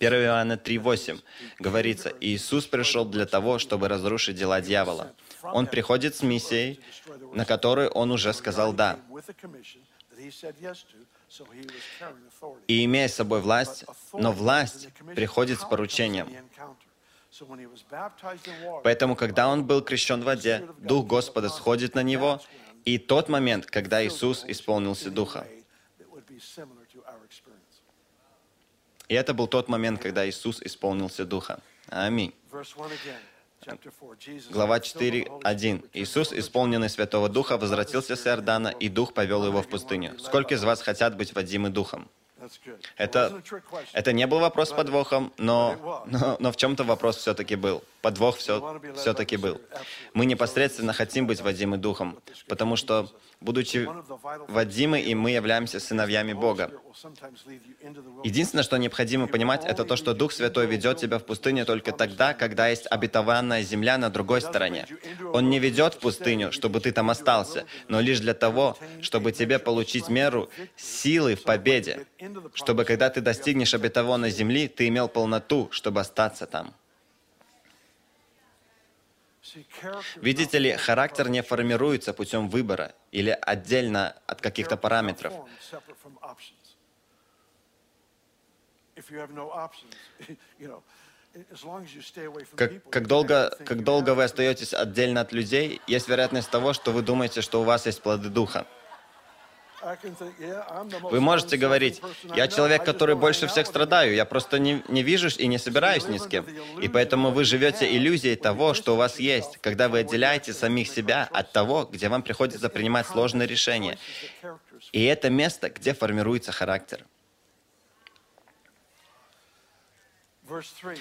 1 0.00 0.12
Иоанна 0.14 0.54
3.8 0.54 1.20
говорится, 1.58 2.12
«Иисус 2.20 2.66
пришел 2.66 3.04
для 3.04 3.26
того, 3.26 3.58
чтобы 3.58 3.88
разрушить 3.88 4.36
дела 4.36 4.60
дьявола». 4.60 5.12
Он 5.42 5.66
приходит 5.66 6.16
с 6.16 6.22
миссией, 6.22 6.80
на 7.34 7.44
которую 7.44 7.90
он 7.90 8.10
уже 8.10 8.32
сказал 8.32 8.72
«да». 8.72 8.98
И 12.68 12.84
имея 12.84 13.08
с 13.08 13.14
собой 13.14 13.40
власть, 13.40 13.84
но 14.12 14.32
власть 14.32 14.88
приходит 15.14 15.60
с 15.60 15.64
поручением. 15.64 16.28
Поэтому, 18.84 19.16
когда 19.16 19.48
он 19.48 19.64
был 19.64 19.82
крещен 19.82 20.20
в 20.20 20.24
воде, 20.24 20.68
Дух 20.78 21.06
Господа 21.06 21.48
сходит 21.48 21.94
на 21.94 22.02
него, 22.02 22.40
и 22.84 22.98
тот 22.98 23.28
момент, 23.28 23.66
когда 23.66 24.04
Иисус 24.06 24.44
исполнился 24.46 25.10
Духа. 25.10 25.46
И 29.08 29.14
это 29.14 29.34
был 29.34 29.46
тот 29.46 29.68
момент, 29.68 30.00
когда 30.00 30.28
Иисус 30.28 30.60
исполнился 30.62 31.24
Духа. 31.24 31.60
Аминь. 31.88 32.34
Глава 34.50 34.78
4.1. 34.78 35.88
Иисус, 35.94 36.32
исполненный 36.32 36.90
Святого 36.90 37.28
Духа, 37.28 37.56
возвратился 37.56 38.16
с 38.16 38.26
Иордана, 38.26 38.68
и 38.68 38.88
Дух 38.88 39.14
повел 39.14 39.46
его 39.46 39.62
в 39.62 39.68
пустыню. 39.68 40.18
Сколько 40.18 40.54
из 40.54 40.64
вас 40.64 40.82
хотят 40.82 41.16
быть 41.16 41.34
водимы 41.34 41.70
Духом? 41.70 42.10
Это, 42.96 43.42
это 43.92 44.12
не 44.12 44.26
был 44.26 44.40
вопрос 44.40 44.70
с 44.70 44.72
подвохом, 44.72 45.32
но, 45.38 46.04
но, 46.06 46.36
но 46.38 46.52
в 46.52 46.56
чем-то 46.56 46.84
вопрос 46.84 47.16
все-таки 47.16 47.56
был. 47.56 47.82
Подвох 48.02 48.36
все, 48.36 48.80
все-таки 48.96 49.36
был. 49.36 49.60
Мы 50.12 50.26
непосредственно 50.26 50.92
хотим 50.92 51.26
быть 51.26 51.40
водимы 51.40 51.78
Духом, 51.78 52.18
потому 52.48 52.76
что, 52.76 53.10
будучи 53.40 53.88
водимы, 54.48 55.00
и 55.00 55.14
мы 55.14 55.30
являемся 55.30 55.80
сыновьями 55.80 56.34
Бога. 56.34 56.70
Единственное, 58.22 58.62
что 58.62 58.76
необходимо 58.76 59.26
понимать, 59.26 59.64
это 59.64 59.84
то, 59.84 59.96
что 59.96 60.14
Дух 60.14 60.32
Святой 60.32 60.66
ведет 60.66 60.98
тебя 60.98 61.18
в 61.18 61.24
пустыню 61.24 61.64
только 61.64 61.92
тогда, 61.92 62.34
когда 62.34 62.68
есть 62.68 62.86
обетованная 62.90 63.62
земля 63.62 63.98
на 63.98 64.10
другой 64.10 64.40
стороне. 64.40 64.86
Он 65.32 65.48
не 65.50 65.58
ведет 65.58 65.94
в 65.94 65.98
пустыню, 65.98 66.52
чтобы 66.52 66.80
ты 66.80 66.92
там 66.92 67.10
остался, 67.10 67.64
но 67.88 68.00
лишь 68.00 68.20
для 68.20 68.34
того, 68.34 68.76
чтобы 69.00 69.32
тебе 69.32 69.58
получить 69.58 70.08
меру 70.08 70.50
силы 70.76 71.34
в 71.34 71.42
победе, 71.42 72.06
чтобы 72.54 72.84
когда 72.84 73.10
ты 73.10 73.20
достигнешь 73.20 73.74
обетованной 73.74 74.30
земли, 74.30 74.68
ты 74.68 74.88
имел 74.88 75.08
полноту, 75.08 75.68
чтобы 75.70 76.00
остаться 76.00 76.46
там. 76.46 76.74
Видите 80.16 80.58
ли, 80.58 80.72
характер 80.76 81.28
не 81.28 81.42
формируется 81.42 82.12
путем 82.12 82.48
выбора 82.48 82.94
или 83.12 83.30
отдельно 83.30 84.16
от 84.26 84.40
каких-то 84.40 84.76
параметров. 84.76 85.32
Как, 92.56 92.90
как, 92.90 93.06
долго, 93.08 93.50
как 93.66 93.82
долго 93.82 94.14
вы 94.14 94.24
остаетесь 94.24 94.72
отдельно 94.72 95.20
от 95.20 95.32
людей, 95.32 95.80
есть 95.88 96.08
вероятность 96.08 96.50
того, 96.50 96.72
что 96.72 96.92
вы 96.92 97.02
думаете, 97.02 97.40
что 97.42 97.60
у 97.60 97.64
вас 97.64 97.86
есть 97.86 98.02
плоды 98.02 98.28
Духа. 98.28 98.66
Вы 101.10 101.20
можете 101.20 101.56
говорить, 101.56 102.00
я 102.34 102.48
человек, 102.48 102.84
который 102.84 103.14
больше 103.14 103.46
всех 103.46 103.66
страдаю, 103.66 104.14
я 104.14 104.24
просто 104.24 104.58
не, 104.58 104.82
не 104.88 105.02
вижу 105.02 105.28
и 105.28 105.46
не 105.46 105.58
собираюсь 105.58 106.06
ни 106.08 106.18
с 106.18 106.26
кем. 106.26 106.46
И 106.80 106.88
поэтому 106.88 107.30
вы 107.30 107.44
живете 107.44 107.94
иллюзией 107.96 108.36
того, 108.36 108.74
что 108.74 108.94
у 108.94 108.96
вас 108.96 109.20
есть, 109.20 109.58
когда 109.60 109.88
вы 109.88 110.00
отделяете 110.00 110.52
самих 110.52 110.88
себя 110.88 111.28
от 111.32 111.52
того, 111.52 111.88
где 111.90 112.08
вам 112.08 112.22
приходится 112.22 112.68
принимать 112.68 113.06
сложные 113.06 113.46
решения. 113.46 113.98
И 114.92 115.04
это 115.04 115.30
место, 115.30 115.70
где 115.70 115.94
формируется 115.94 116.52
характер. 116.52 117.04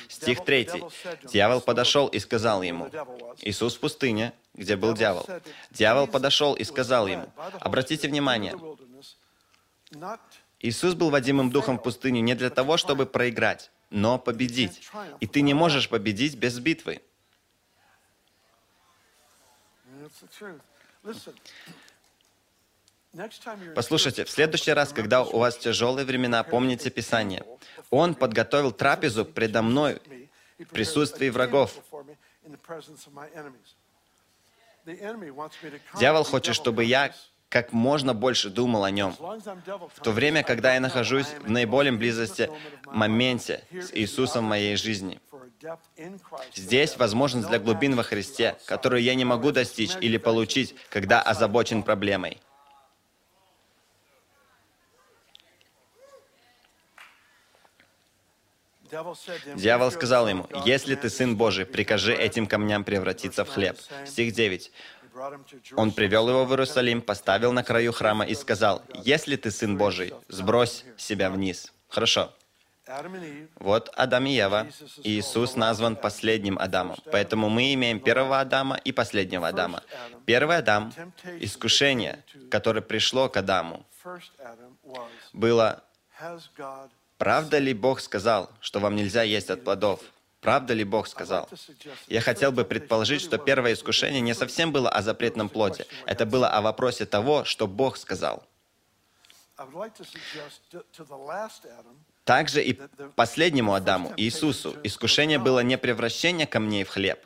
Стих 0.07 0.45
3. 0.45 0.69
Дьявол 1.23 1.61
подошел 1.61 2.07
и 2.07 2.19
сказал 2.19 2.61
ему, 2.61 2.89
Иисус 3.41 3.75
в 3.75 3.79
пустыне, 3.79 4.33
где 4.53 4.75
был 4.75 4.93
дьявол. 4.93 5.27
Дьявол 5.71 6.07
подошел 6.07 6.53
и 6.53 6.63
сказал 6.63 7.07
ему, 7.07 7.31
обратите 7.59 8.07
внимание, 8.07 8.55
Иисус 10.59 10.93
был 10.93 11.09
водимым 11.09 11.51
духом 11.51 11.77
в 11.77 11.83
пустыню 11.83 12.21
не 12.21 12.35
для 12.35 12.49
того, 12.49 12.77
чтобы 12.77 13.05
проиграть, 13.05 13.69
но 13.89 14.17
победить. 14.17 14.89
И 15.19 15.27
ты 15.27 15.41
не 15.41 15.53
можешь 15.53 15.89
победить 15.89 16.37
без 16.37 16.57
битвы. 16.59 17.01
Послушайте, 23.75 24.25
в 24.25 24.29
следующий 24.29 24.71
раз, 24.71 24.91
когда 24.91 25.23
у 25.23 25.37
вас 25.37 25.57
тяжелые 25.57 26.05
времена, 26.05 26.43
помните 26.43 26.89
Писание. 26.89 27.43
Он 27.91 28.15
подготовил 28.15 28.71
трапезу 28.71 29.23
предо 29.23 29.61
мной 29.61 30.01
в 30.57 30.65
присутствии 30.65 31.29
врагов. 31.29 31.75
Дьявол 35.99 36.23
хочет, 36.23 36.55
чтобы 36.55 36.83
я 36.83 37.13
как 37.49 37.71
можно 37.71 38.15
больше 38.15 38.49
думал 38.49 38.83
о 38.83 38.89
нем. 38.89 39.15
В 39.15 40.01
то 40.01 40.11
время, 40.11 40.41
когда 40.43 40.73
я 40.73 40.79
нахожусь 40.79 41.27
в 41.27 41.51
наиболее 41.51 41.93
близости 41.93 42.49
моменте 42.85 43.63
с 43.71 43.93
Иисусом 43.93 44.45
в 44.45 44.49
моей 44.49 44.75
жизни. 44.75 45.21
Здесь 46.55 46.97
возможность 46.97 47.47
для 47.47 47.59
глубин 47.59 47.95
во 47.95 48.01
Христе, 48.01 48.57
которую 48.65 49.03
я 49.03 49.13
не 49.13 49.23
могу 49.23 49.51
достичь 49.51 49.95
или 50.01 50.17
получить, 50.17 50.75
когда 50.89 51.21
озабочен 51.21 51.83
проблемой. 51.83 52.41
Дьявол 59.55 59.91
сказал 59.91 60.27
ему, 60.27 60.47
«Если 60.65 60.95
ты 60.95 61.09
Сын 61.09 61.35
Божий, 61.35 61.65
прикажи 61.65 62.13
этим 62.13 62.47
камням 62.47 62.83
превратиться 62.83 63.43
в 63.43 63.49
хлеб». 63.49 63.77
Стих 64.05 64.33
9. 64.33 64.71
Он 65.75 65.91
привел 65.91 66.29
его 66.29 66.45
в 66.45 66.51
Иерусалим, 66.51 67.01
поставил 67.01 67.51
на 67.51 67.63
краю 67.63 67.91
храма 67.91 68.25
и 68.25 68.35
сказал, 68.35 68.81
«Если 69.03 69.35
ты 69.35 69.51
Сын 69.51 69.77
Божий, 69.77 70.13
сбрось 70.27 70.85
себя 70.97 71.29
вниз». 71.29 71.71
Хорошо. 71.87 72.33
Вот 73.55 73.89
Адам 73.95 74.25
и 74.25 74.31
Ева. 74.31 74.67
Иисус 75.03 75.55
назван 75.55 75.95
последним 75.95 76.57
Адамом. 76.59 76.97
Поэтому 77.11 77.49
мы 77.49 77.73
имеем 77.73 77.99
первого 77.99 78.39
Адама 78.41 78.75
и 78.75 78.91
последнего 78.91 79.47
Адама. 79.47 79.83
Первый 80.25 80.57
Адам— 80.57 80.93
искушение, 81.39 82.23
которое 82.51 82.81
пришло 82.81 83.29
к 83.29 83.37
Адаму, 83.37 83.85
было 85.31 85.83
Правда 87.23 87.57
ли 87.57 87.73
Бог 87.73 88.01
сказал, 88.01 88.49
что 88.59 88.81
вам 88.81 88.97
нельзя 88.97 89.23
есть 89.23 89.49
от 89.49 89.63
плодов? 89.63 90.01
Правда 90.41 90.73
ли 90.73 90.83
Бог 90.83 91.07
сказал? 91.07 91.47
Я 92.09 92.19
хотел 92.19 92.51
бы 92.51 92.65
предположить, 92.65 93.21
что 93.21 93.37
первое 93.37 93.75
искушение 93.75 94.19
не 94.19 94.33
совсем 94.33 94.73
было 94.73 94.89
о 94.89 95.01
запретном 95.01 95.47
плоде. 95.47 95.85
Это 96.05 96.25
было 96.25 96.49
о 96.49 96.59
вопросе 96.59 97.05
того, 97.05 97.45
что 97.45 97.65
Бог 97.65 97.95
сказал. 97.95 98.43
Также 102.25 102.61
и 102.61 102.73
последнему 103.15 103.73
Адаму, 103.73 104.13
Иисусу, 104.17 104.75
искушение 104.83 105.39
было 105.39 105.61
не 105.61 105.77
превращение 105.77 106.45
камней 106.45 106.83
в 106.83 106.89
хлеб, 106.89 107.19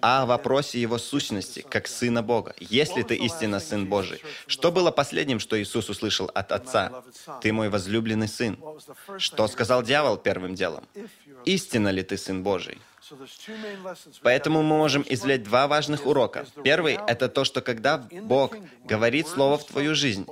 а 0.00 0.22
о 0.22 0.26
вопросе 0.26 0.80
его 0.80 0.98
сущности, 0.98 1.64
как 1.68 1.86
Сына 1.86 2.22
Бога. 2.22 2.54
Если 2.58 3.02
ты 3.02 3.14
истинно 3.14 3.60
Сын 3.60 3.86
Божий, 3.86 4.20
что 4.46 4.72
было 4.72 4.90
последним, 4.90 5.40
что 5.40 5.60
Иисус 5.60 5.88
услышал 5.88 6.30
от 6.34 6.52
Отца? 6.52 7.02
Ты 7.40 7.52
мой 7.52 7.68
возлюбленный 7.68 8.28
Сын. 8.28 8.58
Что 9.18 9.48
сказал 9.48 9.82
дьявол 9.82 10.16
первым 10.16 10.54
делом? 10.54 10.84
Истинно 11.44 11.88
ли 11.88 12.02
ты 12.02 12.16
Сын 12.16 12.42
Божий? 12.42 12.78
Поэтому 14.22 14.62
мы 14.62 14.78
можем 14.78 15.04
извлечь 15.06 15.42
два 15.42 15.66
важных 15.66 16.06
урока. 16.06 16.46
Первый— 16.62 16.98
это 17.06 17.28
то, 17.28 17.44
что 17.44 17.60
когда 17.60 17.98
Бог 17.98 18.56
говорит 18.84 19.28
Слово 19.28 19.58
в 19.58 19.66
твою 19.66 19.94
жизнь, 19.94 20.26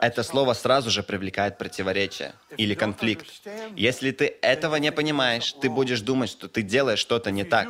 это 0.00 0.22
слово 0.22 0.52
сразу 0.54 0.90
же 0.90 1.02
привлекает 1.02 1.58
противоречие 1.58 2.34
или 2.56 2.74
конфликт. 2.74 3.26
Если 3.76 4.10
ты 4.10 4.36
этого 4.42 4.76
не 4.76 4.92
понимаешь, 4.92 5.52
ты 5.52 5.70
будешь 5.70 6.00
думать, 6.00 6.30
что 6.30 6.48
ты 6.48 6.62
делаешь 6.62 6.98
что-то 6.98 7.30
не 7.30 7.44
так. 7.44 7.68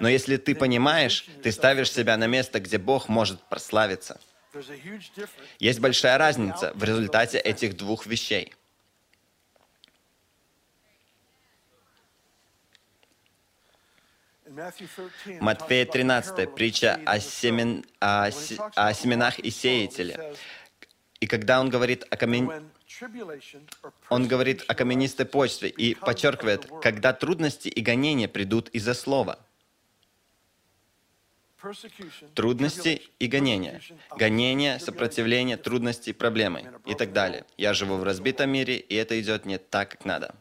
Но 0.00 0.08
если 0.08 0.36
ты 0.36 0.54
понимаешь, 0.54 1.26
ты 1.42 1.50
ставишь 1.52 1.90
себя 1.90 2.16
на 2.16 2.26
место, 2.26 2.60
где 2.60 2.78
Бог 2.78 3.08
может 3.08 3.42
прославиться. 3.44 4.20
Есть 5.58 5.80
большая 5.80 6.16
разница 6.18 6.72
в 6.74 6.84
результате 6.84 7.38
этих 7.38 7.76
двух 7.76 8.06
вещей. 8.06 8.54
In 14.46 14.54
Matthew 14.56 14.86
13, 14.86 15.26
it 15.26 15.42
Матфея 15.42 15.84
talks 15.86 15.96
about 15.96 16.36
the 16.36 16.36
13, 16.36 16.36
parable 16.36 16.48
of 16.48 16.54
притча 16.54 17.00
о, 17.06 17.18
семен- 17.18 17.84
о 17.98 18.30
о 18.76 18.94
семенах 18.94 19.38
и 19.40 19.50
сеятеле. 19.50 20.34
И 21.24 21.26
когда 21.26 21.58
он 21.58 21.70
говорит 21.70 22.04
о, 22.10 22.16
"And 22.16 22.18
камен... 22.18 22.46
when 22.48 22.64
tribulation 22.86 23.62
or 23.82 23.92
он 24.10 24.28
говорит 24.28 24.62
о 24.68 24.74
каменистой 24.74 25.24
почве 25.24 25.70
и 25.70 25.94
подчеркивает, 25.94 26.68
когда 26.82 27.14
трудности 27.14 27.68
и 27.68 27.80
гонения 27.80 28.28
придут 28.28 28.68
из-за 28.76 28.92
слова. 28.92 29.38
Трудности 32.34 33.00
и 33.18 33.26
гонения. 33.26 33.80
Гонения, 34.18 34.78
сопротивление, 34.78 35.56
трудности, 35.56 36.12
проблемы 36.12 36.70
и 36.84 36.94
так 36.94 37.14
далее. 37.14 37.46
Я 37.56 37.72
живу 37.72 37.96
в 37.96 38.02
разбитом 38.02 38.50
мире, 38.50 38.76
и 38.76 38.94
это 38.94 39.18
идет 39.18 39.46
не 39.46 39.56
так, 39.56 39.92
как 39.92 40.04
надо. 40.04 40.34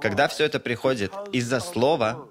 Когда 0.00 0.28
все 0.28 0.44
это 0.44 0.60
приходит 0.60 1.10
из-за 1.32 1.58
слова, 1.58 2.28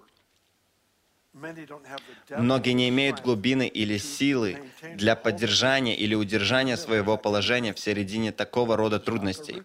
многие 2.36 2.74
не 2.74 2.90
имеют 2.90 3.22
глубины 3.22 3.68
или 3.68 3.98
силы 3.98 4.62
для 4.94 5.16
поддержания 5.16 5.96
или 5.96 6.16
удержания 6.16 6.78
своего 6.78 7.18
положения 7.18 7.74
в 7.74 7.80
середине 7.80 8.32
такого 8.32 8.78
рода 8.78 9.00
трудностей. 9.00 9.64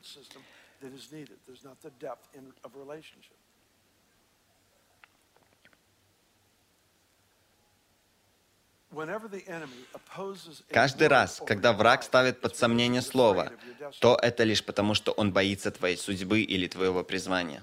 Каждый 10.71 11.09
раз, 11.09 11.43
когда 11.47 11.73
враг 11.75 12.03
ставит 12.03 12.41
под 12.41 12.57
сомнение 12.57 13.03
слово, 13.03 13.53
то 14.01 14.19
это 14.21 14.45
лишь 14.45 14.65
потому, 14.65 14.95
что 14.95 15.13
он 15.13 15.33
боится 15.33 15.71
твоей 15.71 15.97
судьбы 15.97 16.41
или 16.41 16.67
твоего 16.67 17.05
призвания. 17.05 17.63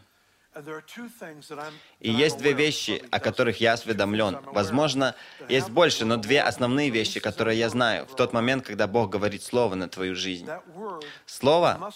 И 1.99 2.11
есть 2.11 2.37
две 2.37 2.53
вещи, 2.53 3.03
о 3.11 3.19
которых 3.19 3.59
я 3.59 3.73
осведомлен. 3.73 4.39
Возможно, 4.45 5.15
есть 5.49 5.69
больше, 5.69 6.05
но 6.05 6.15
две 6.17 6.41
основные 6.41 6.89
вещи, 6.89 7.19
которые 7.19 7.59
я 7.59 7.69
знаю 7.69 8.05
в 8.05 8.15
тот 8.15 8.31
момент, 8.31 8.65
когда 8.65 8.87
Бог 8.87 9.09
говорит 9.09 9.43
Слово 9.43 9.75
на 9.75 9.89
твою 9.89 10.15
жизнь. 10.15 10.47
Слово 11.25 11.91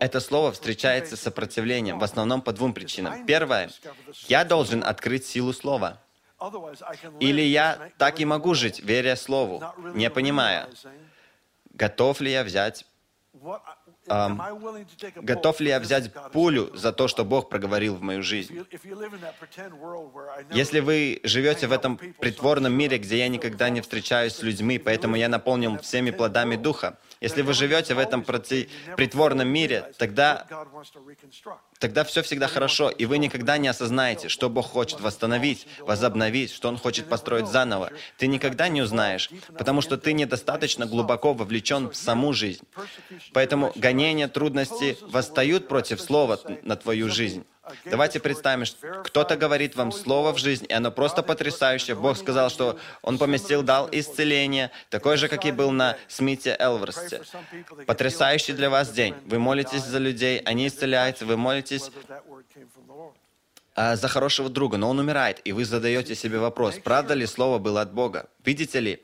Это 0.00 0.20
слово 0.20 0.52
встречается 0.52 1.16
с 1.16 1.20
сопротивлением 1.20 1.98
в 1.98 2.04
основном 2.04 2.40
по 2.40 2.52
двум 2.52 2.72
причинам. 2.72 3.26
Первое, 3.26 3.70
я 4.28 4.44
должен 4.44 4.84
открыть 4.84 5.26
силу 5.26 5.52
слова. 5.52 6.00
Или 7.18 7.42
я 7.42 7.90
так 7.98 8.20
и 8.20 8.24
могу 8.24 8.54
жить, 8.54 8.80
веря 8.80 9.16
слову, 9.16 9.62
не 9.94 10.08
понимая, 10.08 10.68
готов 11.70 12.20
ли 12.20 12.30
я 12.30 12.44
взять, 12.44 12.86
готов 15.16 15.60
ли 15.60 15.68
я 15.68 15.80
взять 15.80 16.12
пулю 16.32 16.70
за 16.74 16.92
то, 16.92 17.08
что 17.08 17.24
Бог 17.24 17.48
проговорил 17.48 17.94
в 17.96 18.02
мою 18.02 18.22
жизнь. 18.22 18.58
Если 20.50 20.80
вы 20.80 21.20
живете 21.22 21.66
в 21.66 21.72
этом 21.72 21.96
притворном 21.96 22.72
мире, 22.72 22.98
где 22.98 23.18
я 23.18 23.28
никогда 23.28 23.68
не 23.68 23.80
встречаюсь 23.80 24.34
с 24.34 24.42
людьми, 24.42 24.78
поэтому 24.78 25.16
я 25.16 25.28
наполнен 25.28 25.78
всеми 25.78 26.10
плодами 26.10 26.56
Духа. 26.56 26.98
Если 27.20 27.42
вы 27.42 27.52
живете 27.52 27.94
в 27.94 27.98
этом 27.98 28.22
проти- 28.22 28.68
притворном 28.96 29.48
мире, 29.48 29.92
тогда 29.98 30.46
тогда 31.78 32.04
все 32.04 32.22
всегда 32.22 32.48
хорошо, 32.48 32.90
и 32.90 33.06
вы 33.06 33.18
никогда 33.18 33.58
не 33.58 33.68
осознаете, 33.68 34.28
что 34.28 34.48
Бог 34.48 34.66
хочет 34.66 35.00
восстановить, 35.00 35.66
возобновить, 35.80 36.52
что 36.52 36.68
Он 36.68 36.78
хочет 36.78 37.08
построить 37.08 37.46
заново. 37.46 37.90
Ты 38.16 38.26
никогда 38.26 38.68
не 38.68 38.82
узнаешь, 38.82 39.30
потому 39.56 39.80
что 39.80 39.96
ты 39.96 40.12
недостаточно 40.12 40.86
глубоко 40.86 41.34
вовлечен 41.34 41.90
в 41.90 41.96
саму 41.96 42.32
жизнь. 42.32 42.62
Поэтому 43.32 43.72
гонения, 43.98 44.28
трудности 44.28 44.96
восстают 45.02 45.66
против 45.66 46.00
слова 46.00 46.38
на 46.62 46.76
твою 46.76 47.08
жизнь. 47.08 47.44
Давайте 47.84 48.20
представим, 48.20 48.64
что 48.64 49.02
кто-то 49.02 49.36
говорит 49.36 49.76
вам 49.76 49.92
слово 49.92 50.32
в 50.32 50.38
жизнь, 50.38 50.66
и 50.68 50.72
оно 50.72 50.90
просто 50.90 51.22
потрясающее. 51.22 51.96
Бог 51.96 52.16
сказал, 52.16 52.48
что 52.48 52.78
Он 53.02 53.18
поместил, 53.18 53.62
дал 53.62 53.88
исцеление, 53.92 54.70
такой 54.88 55.16
же, 55.16 55.28
как 55.28 55.44
и 55.44 55.50
был 55.50 55.70
на 55.72 55.96
Смите 56.06 56.56
Элверсте. 56.58 57.22
Потрясающий 57.86 58.52
для 58.52 58.70
вас 58.70 58.90
день. 58.90 59.14
Вы 59.26 59.38
молитесь 59.38 59.82
за 59.82 59.98
людей, 59.98 60.38
они 60.38 60.68
исцеляются, 60.68 61.26
вы 61.26 61.36
молитесь 61.36 61.90
а, 63.74 63.96
за 63.96 64.08
хорошего 64.08 64.48
друга, 64.48 64.78
но 64.78 64.88
он 64.88 64.98
умирает, 64.98 65.40
и 65.44 65.52
вы 65.52 65.64
задаете 65.64 66.14
себе 66.14 66.38
вопрос, 66.38 66.76
правда 66.82 67.14
ли 67.14 67.26
слово 67.26 67.58
было 67.58 67.82
от 67.82 67.92
Бога? 67.92 68.28
Видите 68.44 68.80
ли, 68.80 69.02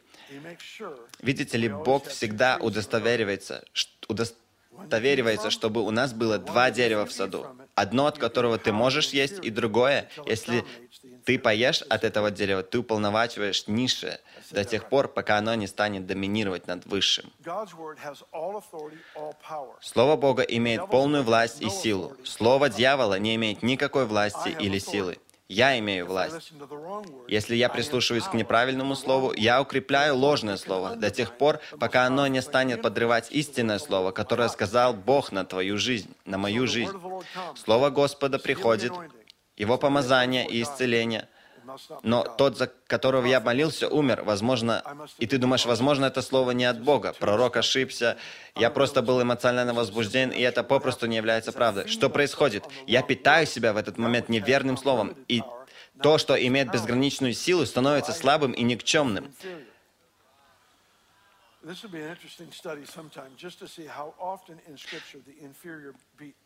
видите 1.21 1.59
ли, 1.59 1.69
Бог 1.69 2.07
всегда 2.07 2.57
удостоверивается, 2.61 3.63
ш- 3.73 3.89
удостоверивается, 4.95 5.51
чтобы 5.51 5.83
у 5.83 5.91
нас 5.91 6.13
было 6.13 6.39
два 6.39 6.71
дерева 6.71 7.05
в 7.05 7.13
саду. 7.13 7.47
Одно, 7.75 8.07
от 8.07 8.19
которого 8.19 8.59
ты 8.59 8.73
можешь 8.73 9.09
есть, 9.09 9.45
и 9.45 9.51
другое, 9.51 10.09
если 10.27 10.65
ты 11.25 11.39
поешь 11.39 11.83
от 11.83 12.05
этого 12.05 12.31
дерева, 12.31 12.63
ты 12.63 12.79
уполновачиваешь 12.79 13.67
низшее 13.67 14.21
до 14.51 14.65
тех 14.65 14.89
пор, 14.89 15.09
пока 15.09 15.39
оно 15.39 15.55
не 15.55 15.67
станет 15.67 16.07
доминировать 16.07 16.67
над 16.67 16.87
высшим. 16.87 17.33
Слово 19.81 20.17
Бога 20.17 20.43
имеет 20.43 20.89
полную 20.89 21.25
власть 21.25 21.63
и 21.63 21.69
силу. 21.71 22.17
Слово 22.25 22.69
дьявола 22.69 23.19
не 23.19 23.35
имеет 23.35 23.63
никакой 23.63 24.07
власти 24.07 24.55
или 24.61 24.79
силы. 24.79 25.19
Я 25.55 25.79
имею 25.79 26.07
власть. 26.07 26.53
Если 27.29 27.55
я 27.55 27.69
прислушиваюсь 27.69 28.25
к 28.25 28.35
неправильному 28.35 28.97
слову, 28.97 29.33
я 29.37 29.63
укрепляю 29.63 30.17
ложное 30.17 30.57
слово 30.57 30.97
до 30.97 31.11
тех 31.11 31.39
пор, 31.39 31.61
пока 31.79 32.07
оно 32.07 32.27
не 32.27 32.43
станет 32.43 32.83
подрывать 32.83 33.31
истинное 33.31 33.79
слово, 33.79 34.11
которое 34.11 34.49
сказал 34.49 34.95
Бог 34.95 35.31
на 35.31 35.45
твою 35.45 35.79
жизнь, 35.79 36.13
на 36.25 36.39
мою 36.39 36.67
жизнь. 36.67 36.91
Слово 37.55 37.91
Господа 37.91 38.41
приходит, 38.41 38.93
Его 39.57 39.79
помазание 39.79 40.45
и 40.45 40.61
исцеление. 40.61 41.29
Но 42.03 42.23
тот, 42.23 42.57
за 42.57 42.67
которого 42.87 43.27
я 43.27 43.41
молился, 43.41 43.89
умер, 43.89 44.23
возможно, 44.25 44.83
и 45.19 45.27
ты 45.27 45.39
думаешь, 45.39 45.67
возможно, 45.67 46.07
это 46.07 46.23
слово 46.23 46.53
не 46.53 46.65
от 46.65 46.81
Бога. 46.83 47.15
Пророк 47.19 47.57
ошибся, 47.57 48.17
я 48.57 48.71
просто 48.71 49.03
был 49.03 49.23
эмоционально 49.23 49.75
возбужден, 49.75 50.31
и 50.31 50.41
это 50.41 50.63
попросту 50.63 51.07
не 51.07 51.17
является 51.17 51.53
правдой. 51.53 51.89
Что 51.89 52.11
происходит? 52.11 52.65
Я 52.87 53.03
питаю 53.03 53.47
себя 53.47 53.73
в 53.73 53.77
этот 53.77 53.99
момент 53.99 54.29
неверным 54.29 54.77
словом, 54.77 55.17
и 55.29 55.43
то, 56.03 56.19
что 56.19 56.35
имеет 56.35 56.71
безграничную 56.71 57.35
силу, 57.35 57.67
становится 57.67 58.13
слабым 58.13 58.53
и 58.53 58.63
никчемным. 58.63 59.33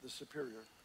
This. 0.02 0.77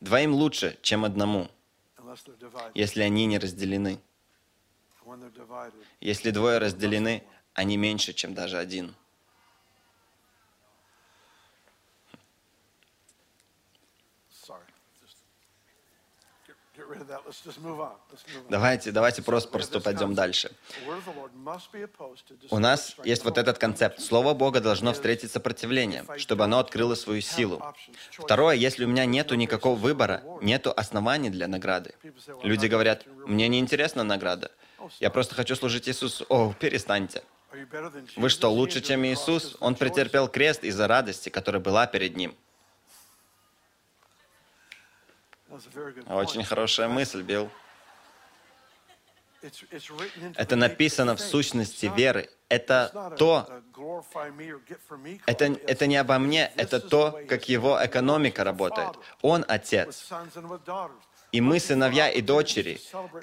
Двоим 0.00 0.34
лучше, 0.34 0.78
чем 0.82 1.04
одному, 1.04 1.48
если 2.74 3.02
они 3.02 3.26
не 3.26 3.38
разделены. 3.38 4.00
Если 6.00 6.30
двое 6.30 6.58
разделены, 6.58 7.24
они 7.52 7.76
меньше, 7.76 8.12
чем 8.12 8.34
даже 8.34 8.58
один. 8.58 8.94
Давайте, 18.48 18.92
давайте 18.92 19.22
просто, 19.22 19.50
просто 19.50 19.80
пойдем 19.80 20.14
дальше. 20.14 20.50
У 22.50 22.58
нас 22.58 22.96
есть 23.04 23.24
вот 23.24 23.38
этот 23.38 23.58
концепт. 23.58 24.00
Слово 24.00 24.34
Бога 24.34 24.60
должно 24.60 24.92
встретить 24.92 25.32
сопротивление, 25.32 26.04
чтобы 26.16 26.44
оно 26.44 26.58
открыло 26.58 26.94
свою 26.94 27.20
силу. 27.20 27.62
Второе, 28.12 28.56
если 28.56 28.84
у 28.84 28.88
меня 28.88 29.04
нету 29.06 29.34
никакого 29.34 29.76
выбора, 29.76 30.22
нету 30.40 30.72
оснований 30.76 31.30
для 31.30 31.48
награды. 31.48 31.94
Люди 32.42 32.66
говорят, 32.66 33.06
мне 33.26 33.48
не 33.48 33.58
интересна 33.58 34.04
награда. 34.04 34.50
Я 35.00 35.10
просто 35.10 35.34
хочу 35.34 35.56
служить 35.56 35.88
Иисусу. 35.88 36.26
О, 36.28 36.52
перестаньте. 36.58 37.22
Вы 38.16 38.28
что, 38.28 38.48
лучше, 38.50 38.80
чем 38.80 39.04
Иисус? 39.04 39.56
Он 39.60 39.74
претерпел 39.74 40.28
крест 40.28 40.64
из-за 40.64 40.88
радости, 40.88 41.28
которая 41.28 41.62
была 41.62 41.86
перед 41.86 42.16
Ним. 42.16 42.34
Очень 46.06 46.44
хорошая 46.44 46.88
мысль, 46.88 47.22
Билл. 47.22 47.50
Это 50.36 50.56
написано 50.56 51.16
в 51.16 51.20
сущности 51.20 51.86
веры. 51.94 52.30
Это 52.48 53.14
то, 53.18 53.46
это, 55.26 55.44
это 55.44 55.86
не 55.86 55.96
обо 55.96 56.18
мне, 56.18 56.50
это 56.56 56.80
то, 56.80 57.20
как 57.28 57.48
его 57.48 57.78
экономика 57.82 58.42
работает. 58.44 58.96
Он 59.22 59.44
отец. 59.46 60.10
И 61.34 61.40
мы 61.40 61.58
сыновья 61.58 62.08
и 62.08 62.20
дочери, 62.20 62.80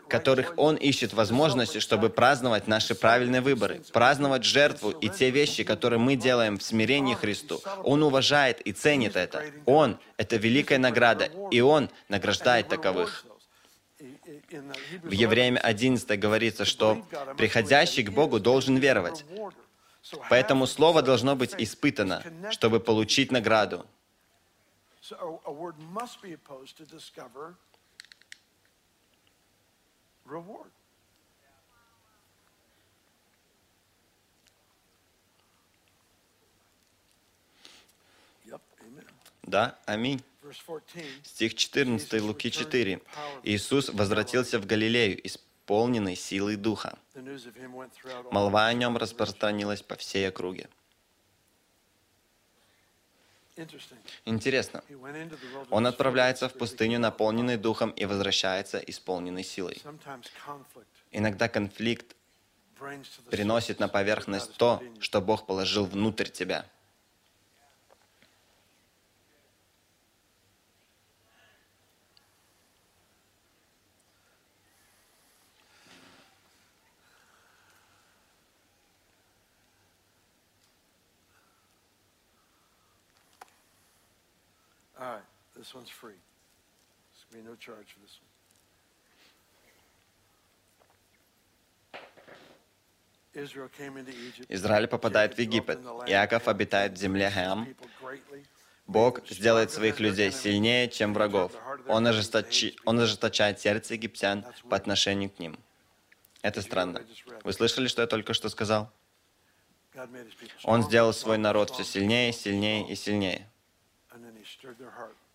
которых 0.10 0.54
Он 0.58 0.76
ищет 0.76 1.14
возможности, 1.14 1.80
чтобы 1.80 2.10
праздновать 2.10 2.68
наши 2.68 2.94
правильные 2.94 3.40
выборы, 3.40 3.82
праздновать 3.94 4.44
жертву 4.44 4.90
и 4.90 5.08
те 5.08 5.30
вещи, 5.30 5.64
которые 5.64 5.98
мы 5.98 6.18
делаем 6.18 6.58
в 6.58 6.62
смирении 6.62 7.14
Христу. 7.14 7.62
Он 7.86 8.04
уважает 8.04 8.60
и 8.68 8.74
ценит 8.74 9.16
это. 9.16 9.46
Он— 9.66 9.98
это 10.18 10.36
великая 10.36 10.78
награда, 10.78 11.30
и 11.52 11.62
Он 11.62 11.90
награждает 12.10 12.68
таковых. 12.68 13.26
В 15.04 15.12
Евреям 15.12 15.58
11 15.62 16.20
говорится, 16.20 16.66
что 16.66 17.06
приходящий 17.38 18.04
к 18.04 18.12
Богу 18.12 18.42
должен 18.42 18.76
веровать. 18.76 19.24
Поэтому 20.30 20.68
Слово 20.68 21.02
должно 21.02 21.38
быть 21.38 21.56
испытано, 21.58 22.26
чтобы 22.50 22.82
получить 22.82 23.32
награду. 23.32 23.86
So 25.02 25.16
a, 25.16 25.50
a 25.50 25.54
word 25.54 25.76
must 25.94 26.22
be 26.22 26.34
opposed 26.34 26.78
to 26.78 26.86
discover 26.86 27.56
reward. 30.32 30.72
Да, 39.52 39.78
аминь. 39.86 40.24
Verse 40.42 40.62
14. 40.66 41.28
Стих 41.28 41.56
14 41.56 42.22
Луки 42.22 42.50
4. 42.50 43.02
Иисус 43.44 43.90
возвратился 43.90 44.60
в 44.60 44.66
Галилею, 44.66 45.20
исполненный 45.28 46.16
силой 46.16 46.56
Духа. 46.56 46.98
The 47.14 47.22
news 47.22 47.46
of 47.46 47.56
him 47.58 47.74
went 47.74 47.92
throughout 47.92 48.26
all 48.26 48.32
Молва 48.32 48.68
о 48.68 48.74
нем 48.74 48.96
распространилась 48.96 49.82
по 49.82 49.96
всей 49.96 50.28
округе. 50.30 50.70
Интересно, 54.26 54.84
он 55.70 55.86
отправляется 55.86 56.48
в 56.48 56.54
пустыню, 56.54 57.00
наполненный 57.00 57.58
Духом, 57.58 57.92
и 57.92 58.06
возвращается 58.06 58.78
исполненный 58.80 59.44
силой. 59.44 59.82
Иногда 61.12 61.50
конфликт 61.50 62.16
приносит 63.30 63.80
на 63.80 63.88
поверхность 63.88 64.56
то, 64.58 64.82
что 65.00 65.22
Бог 65.22 65.46
положил 65.46 65.86
внутрь 65.86 66.30
тебя. 66.30 66.66
All 85.02 85.16
right, 85.16 85.61
this 85.72 85.76
one's 85.76 85.90
free. 85.90 86.20
There's 87.12 87.26
going 87.32 87.44
to 87.44 87.50
be 87.50 87.50
no 87.50 87.56
charge 87.56 87.88
for 87.94 88.00
this 88.00 88.20
one. 88.20 88.28
Израиль 94.50 94.88
попадает 94.88 95.36
в 95.36 95.40
Египет. 95.40 95.80
Иаков 96.08 96.50
обитает 96.50 96.94
в 96.94 96.98
земле 96.98 97.32
greatly. 98.02 98.46
Бог 98.88 99.26
сделает 99.30 99.72
своих 99.72 100.02
людей 100.02 100.32
сильнее, 100.34 100.90
чем 100.90 101.14
врагов. 101.14 101.54
Он, 101.88 102.06
ожесточи- 102.08 102.76
он 102.84 103.00
ожесточает 103.00 103.62
сердце 103.62 103.94
египтян 103.94 104.46
по 104.70 104.76
отношению 104.76 105.30
к 105.30 105.40
ним. 105.40 105.58
Это 106.42 106.62
странно. 106.62 107.06
Вы 107.46 107.54
слышали, 107.54 107.88
что 107.88 108.02
я 108.02 108.08
только 108.08 108.34
что 108.34 108.50
сказал? 108.50 108.92
Он 110.64 110.84
сделал 110.84 111.14
свой 111.14 111.38
народ 111.38 111.70
все 111.70 111.86
сильнее, 111.86 112.34
сильнее 112.34 112.86
и 112.92 112.96
сильнее. 112.96 113.48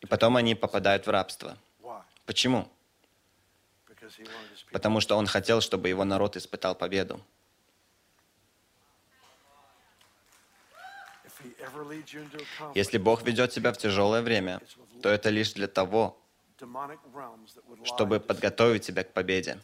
И 0.07 0.09
потом 0.09 0.37
они 0.37 0.55
попадают 0.55 1.05
в 1.05 1.11
рабство. 1.11 1.59
Почему? 2.27 2.69
Потому 4.71 5.01
что 5.01 5.17
он 5.17 5.27
хотел, 5.27 5.61
чтобы 5.61 5.89
его 5.89 6.05
народ 6.05 6.37
испытал 6.37 6.77
победу. 6.77 7.21
Если 12.77 12.99
Бог 12.99 13.25
ведет 13.25 13.51
тебя 13.51 13.73
в 13.73 13.79
тяжелое 13.79 14.23
время, 14.23 14.61
то 15.03 15.09
это 15.09 15.29
лишь 15.31 15.55
для 15.55 15.67
того, 15.67 16.17
чтобы 17.83 18.21
подготовить 18.21 18.87
тебя 18.87 19.03
к 19.03 19.13
победе. 19.13 19.59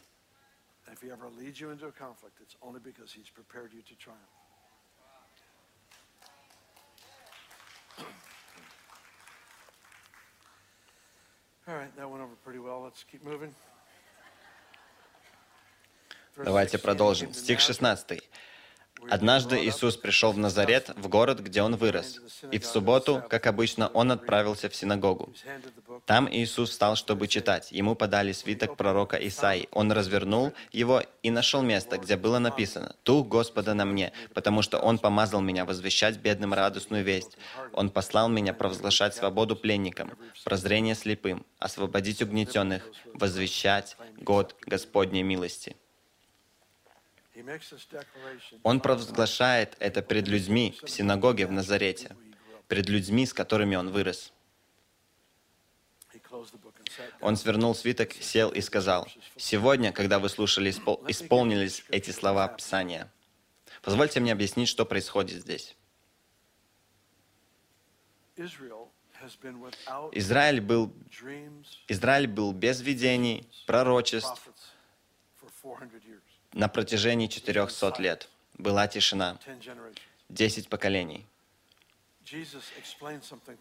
All 11.66 11.74
right, 11.74 11.94
that 11.96 12.10
went 12.10 12.22
over 12.22 12.34
pretty 12.44 12.58
well. 12.58 12.82
Let's 12.82 13.04
keep 13.04 13.22
moving. 13.24 13.54
Verse 16.34 16.46
Давайте 16.46 16.78
16, 16.78 16.80
продолжим. 16.80 17.26
he 17.28 17.32
came 17.32 17.32
to 17.34 17.38
Стих 17.40 17.58
Nazareth, 17.58 17.98
16. 18.08 18.20
Однажды. 19.09 19.65
Иисус 19.65 19.97
пришел 19.97 20.31
в 20.31 20.37
Назарет, 20.37 20.91
в 20.95 21.07
город, 21.07 21.39
где 21.39 21.61
он 21.61 21.75
вырос. 21.75 22.19
И 22.51 22.59
в 22.59 22.65
субботу, 22.65 23.23
как 23.29 23.47
обычно, 23.47 23.87
он 23.89 24.11
отправился 24.11 24.69
в 24.69 24.75
синагогу. 24.75 25.33
Там 26.05 26.27
Иисус 26.31 26.71
встал, 26.71 26.95
чтобы 26.95 27.27
читать. 27.27 27.71
Ему 27.71 27.95
подали 27.95 28.31
свиток 28.31 28.77
пророка 28.77 29.17
Исаи. 29.17 29.67
Он 29.71 29.91
развернул 29.91 30.53
его 30.71 31.03
и 31.21 31.31
нашел 31.31 31.61
место, 31.61 31.97
где 31.97 32.17
было 32.17 32.39
написано 32.39 32.95
«Дух 33.05 33.27
Господа 33.27 33.73
на 33.73 33.85
мне, 33.85 34.11
потому 34.33 34.61
что 34.61 34.79
Он 34.79 34.97
помазал 34.97 35.41
меня 35.41 35.65
возвещать 35.65 36.17
бедным 36.17 36.53
радостную 36.53 37.03
весть. 37.03 37.37
Он 37.73 37.89
послал 37.89 38.29
меня 38.29 38.53
провозглашать 38.53 39.15
свободу 39.15 39.55
пленникам, 39.55 40.11
прозрение 40.43 40.95
слепым, 40.95 41.45
освободить 41.59 42.21
угнетенных, 42.21 42.83
возвещать 43.13 43.97
год 44.17 44.55
Господней 44.65 45.23
милости». 45.23 45.43
He 45.43 45.69
makes 45.69 45.71
this 45.71 45.71
declaration. 45.73 47.22
Он 48.63 48.79
провозглашает 48.79 49.75
это 49.79 50.01
пред 50.01 50.27
людьми 50.27 50.77
в 50.83 50.89
синагоге 50.89 51.47
в 51.47 51.51
Назарете, 51.51 52.15
пред 52.67 52.89
людьми, 52.89 53.25
с 53.25 53.33
которыми 53.33 53.75
он 53.75 53.89
вырос. 53.89 54.33
Он 57.21 57.35
свернул 57.35 57.75
свиток, 57.75 58.13
сел 58.13 58.49
и 58.51 58.61
сказал, 58.61 59.07
«Сегодня, 59.35 59.91
когда 59.91 60.19
вы 60.19 60.29
слушали, 60.29 60.71
испол- 60.71 61.03
исполнились 61.09 61.83
эти 61.89 62.11
слова 62.11 62.47
Писания». 62.47 63.11
Позвольте 63.81 64.19
мне 64.19 64.31
объяснить, 64.31 64.69
что 64.69 64.85
происходит 64.85 65.41
здесь. 65.41 65.75
Израиль 70.11 70.61
был, 70.61 70.93
Израиль 71.87 72.27
был 72.27 72.53
без 72.53 72.81
видений, 72.81 73.47
пророчеств 73.65 74.49
prophets 76.53 76.59
for 76.59 76.59
400 76.59 76.59
years, 76.59 76.59
на 76.59 76.67
протяжении 76.67 77.27
400 77.27 78.01
лет. 78.01 78.29
Была 78.57 78.87
тишина, 78.87 79.37
10 79.45 79.67
generations. 79.67 79.99
10 80.29 80.69
поколений. 80.69 81.25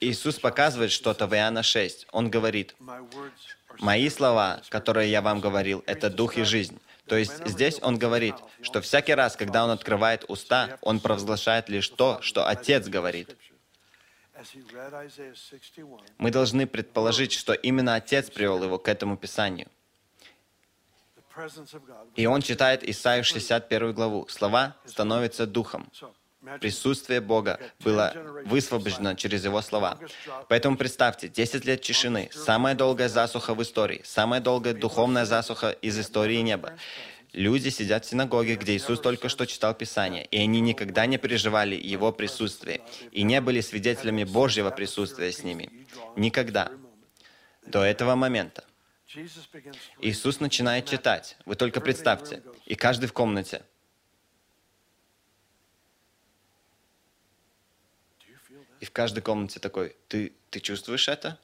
Иисус 0.00 0.38
показывает 0.38 0.92
что-то 0.92 1.26
в 1.26 1.34
Иоанна 1.34 1.62
6. 1.62 2.06
Он 2.12 2.30
говорит, 2.30 2.74
Мои 3.78 4.08
слова, 4.08 4.62
которые 4.68 5.10
я 5.10 5.20
вам 5.20 5.40
говорил, 5.40 5.82
это 5.86 6.10
дух 6.10 6.36
и 6.38 6.44
жизнь. 6.44 6.78
То 7.06 7.16
есть 7.16 7.44
здесь 7.46 7.78
он 7.82 7.98
говорит, 7.98 8.34
что 8.62 8.80
всякий 8.80 9.14
раз, 9.14 9.36
когда 9.36 9.64
он 9.64 9.70
открывает 9.70 10.24
уста, 10.28 10.78
он 10.80 11.00
провозглашает 11.00 11.68
лишь 11.68 11.88
то, 11.88 12.22
что 12.22 12.46
Отец 12.46 12.88
говорит. 12.88 13.36
As 14.34 14.50
he 14.54 14.62
read 14.72 14.92
Isaiah 14.92 15.34
61, 15.34 16.00
Мы 16.18 16.30
должны 16.30 16.66
предположить, 16.66 17.32
что 17.32 17.52
именно 17.52 17.94
Отец 17.94 18.30
привел 18.30 18.62
его 18.64 18.78
к 18.78 18.88
этому 18.88 19.16
Писанию. 19.16 19.68
the 21.16 21.21
presence 21.21 21.21
of 21.21 21.21
God. 21.21 21.21
И 22.16 22.26
он 22.26 22.42
читает 22.42 22.88
Исаию 22.88 23.24
61 23.24 23.92
главу. 23.92 24.26
Слова 24.28 24.76
становятся 24.84 25.46
духом. 25.46 25.90
Присутствие 26.60 27.20
Бога 27.20 27.60
было 27.80 28.12
высвобождено 28.44 29.14
через 29.14 29.44
Его 29.44 29.62
слова. 29.62 29.98
Поэтому 30.48 30.76
представьте, 30.76 31.28
10 31.28 31.64
лет 31.64 31.82
тишины, 31.82 32.30
самая 32.32 32.74
долгая 32.74 33.08
засуха 33.08 33.54
в 33.54 33.62
истории, 33.62 34.00
самая 34.04 34.40
долгая 34.40 34.74
духовная 34.74 35.24
засуха 35.24 35.70
из 35.70 35.98
истории 35.98 36.38
неба. 36.38 36.72
Люди 37.32 37.70
сидят 37.70 38.04
в 38.04 38.08
синагоге, 38.10 38.56
где 38.56 38.76
Иисус 38.76 39.00
только 39.00 39.28
что 39.28 39.46
читал 39.46 39.72
Писание, 39.72 40.26
и 40.26 40.38
они 40.38 40.60
никогда 40.60 41.06
не 41.06 41.16
переживали 41.16 41.76
Его 41.76 42.12
присутствие, 42.12 42.82
и 43.10 43.22
не 43.22 43.40
были 43.40 43.60
свидетелями 43.60 44.24
Божьего 44.24 44.70
присутствия 44.70 45.32
с 45.32 45.42
ними. 45.44 45.70
Никогда. 46.16 46.72
До 47.64 47.84
этого 47.84 48.16
момента. 48.16 48.64
Иисус 50.00 50.40
начинает 50.40 50.88
читать. 50.88 51.36
Вы 51.44 51.56
только 51.56 51.80
представьте. 51.80 52.42
И 52.66 52.74
каждый 52.74 53.06
в 53.06 53.12
комнате. 53.12 53.62
И 58.80 58.84
в 58.84 58.90
каждой 58.90 59.22
комнате 59.22 59.60
такой, 59.60 59.96
ты, 60.08 60.32
ты 60.50 60.60
чувствуешь 60.60 61.08
это? 61.08 61.38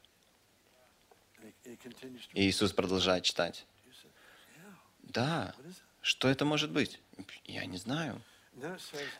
И 2.35 2.49
Иисус 2.49 2.73
продолжает 2.73 3.25
читать. 3.25 3.67
Да, 5.03 5.55
что 6.01 6.29
это 6.29 6.45
может 6.45 6.71
быть? 6.71 7.01
Я 7.45 7.65
не 7.67 7.79
знаю. 7.79 8.21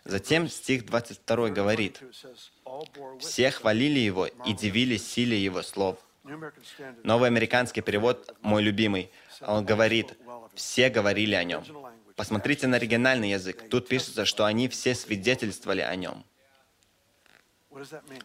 Затем 0.05 0.49
стих 0.49 0.85
22 0.87 1.51
говорит, 1.51 2.03
«Все 3.21 3.51
хвалили 3.51 4.01
Его 4.01 4.27
и 4.27 4.53
дивились 4.53 5.07
силе 5.07 5.43
Его 5.43 5.63
слов». 5.63 5.99
Новый 7.05 7.29
американский 7.29 7.81
перевод, 7.81 8.35
мой 8.41 8.63
любимый, 8.63 9.11
он 9.41 9.65
говорит, 9.65 10.17
«Все 10.55 10.91
говорили 10.91 11.35
о 11.35 11.45
Нем». 11.45 11.65
Посмотрите 12.17 12.67
на 12.67 12.77
оригинальный 12.77 13.31
язык. 13.31 13.69
Тут 13.71 13.89
пишется, 13.89 14.25
что 14.25 14.45
они 14.45 14.69
все 14.69 14.95
свидетельствовали 14.95 15.83
о 15.83 15.95
Нем. 15.95 16.25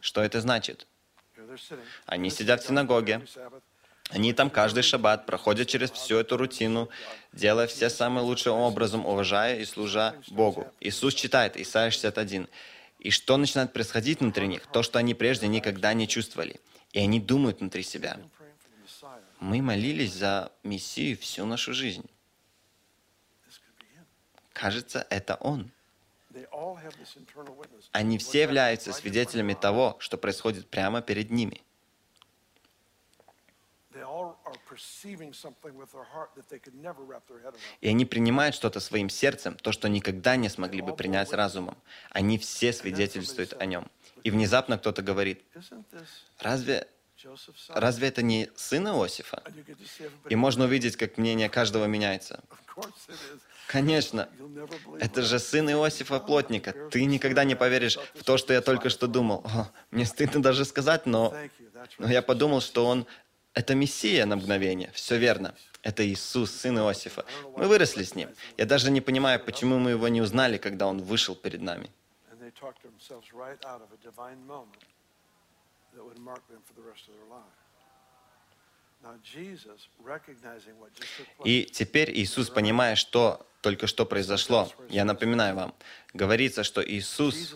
Что 0.01 0.21
это 0.21 0.41
значит? 0.41 0.87
Они 2.05 2.29
сидят 2.29 2.63
в 2.63 2.67
синагоге, 2.67 3.21
они 4.09 4.33
там 4.33 4.49
каждый 4.49 4.83
шаббат 4.83 5.25
проходят 5.25 5.67
через 5.67 5.91
всю 5.91 6.17
эту 6.17 6.37
рутину, 6.37 6.89
делая 7.31 7.67
все 7.67 7.89
самым 7.89 8.23
лучшим 8.25 8.53
образом, 8.53 9.05
уважая 9.05 9.57
и 9.57 9.65
служа 9.65 10.15
Богу. 10.27 10.67
Иисус 10.79 11.13
читает 11.13 11.57
Исайя 11.57 11.89
61. 11.89 12.47
И 12.99 13.09
что 13.09 13.37
начинает 13.37 13.73
происходить 13.73 14.19
внутри 14.19 14.47
них? 14.47 14.67
То, 14.67 14.83
что 14.83 14.99
они 14.99 15.13
прежде 15.13 15.47
никогда 15.47 15.93
не 15.93 16.07
чувствовали. 16.07 16.59
И 16.93 16.99
они 16.99 17.19
думают 17.19 17.59
внутри 17.59 17.83
себя. 17.83 18.19
Мы 19.39 19.61
молились 19.61 20.13
за 20.13 20.51
Мессию 20.63 21.17
всю 21.17 21.45
нашу 21.45 21.73
жизнь. 21.73 22.09
Кажется, 24.53 25.05
это 25.09 25.35
Он. 25.35 25.71
Они 27.91 28.17
все 28.17 28.43
являются 28.43 28.93
свидетелями 28.93 29.53
того, 29.53 29.97
что 29.99 30.17
происходит 30.17 30.69
прямо 30.69 31.01
перед 31.01 31.31
ними. 31.31 31.61
И 37.81 37.87
они 37.87 38.05
принимают 38.05 38.55
что-то 38.55 38.79
своим 38.79 39.09
сердцем, 39.09 39.55
то, 39.55 39.71
что 39.71 39.89
никогда 39.89 40.35
не 40.35 40.49
смогли 40.49 40.81
бы 40.81 40.95
принять 40.95 41.33
разумом. 41.33 41.77
Они 42.09 42.37
все 42.37 42.73
свидетельствуют 42.73 43.53
о 43.59 43.65
нем. 43.65 43.89
И 44.23 44.31
внезапно 44.31 44.77
кто-то 44.77 45.01
говорит, 45.01 45.43
разве, 46.39 46.87
разве 47.69 48.07
это 48.07 48.21
не 48.21 48.49
сын 48.55 48.87
Иосифа? 48.87 49.43
И 50.29 50.35
можно 50.35 50.65
увидеть, 50.65 50.95
как 50.95 51.17
мнение 51.17 51.49
каждого 51.49 51.85
меняется. 51.85 52.43
Конечно, 53.67 54.29
это 54.99 55.23
же 55.23 55.39
сын 55.39 55.69
Иосифа 55.69 56.19
Плотника. 56.19 56.73
Ты 56.91 57.05
никогда 57.05 57.43
не 57.43 57.55
поверишь 57.55 57.97
в 58.13 58.23
то, 58.23 58.37
что 58.37 58.53
я 58.53 58.61
только 58.61 58.89
что 58.89 59.07
думал. 59.07 59.43
О, 59.45 59.69
мне 59.91 60.05
стыдно 60.05 60.41
даже 60.41 60.65
сказать, 60.65 61.05
но, 61.05 61.35
но 61.97 62.07
я 62.07 62.21
подумал, 62.21 62.61
что 62.61 62.85
он 62.85 63.07
это 63.53 63.75
Мессия 63.75 64.25
на 64.25 64.35
мгновение. 64.35 64.91
Все 64.93 65.17
верно. 65.17 65.53
Это 65.81 66.05
Иисус, 66.07 66.51
сын 66.51 66.77
Иосифа. 66.77 67.25
Мы 67.57 67.67
выросли 67.67 68.03
с 68.03 68.15
ним. 68.15 68.29
Я 68.57 68.65
даже 68.65 68.89
не 68.89 69.01
понимаю, 69.01 69.39
почему 69.39 69.79
мы 69.79 69.91
его 69.91 70.07
не 70.07 70.21
узнали, 70.21 70.57
когда 70.57 70.87
он 70.87 71.01
вышел 71.01 71.35
перед 71.35 71.61
нами. 71.61 71.89
И 81.43 81.63
теперь 81.65 82.11
Иисус, 82.11 82.49
понимая, 82.49 82.95
что 82.95 83.45
только 83.61 83.87
что 83.87 84.05
произошло, 84.05 84.71
я 84.89 85.05
напоминаю 85.05 85.55
вам, 85.55 85.73
говорится, 86.13 86.63
что 86.63 86.83
Иисус 86.83 87.55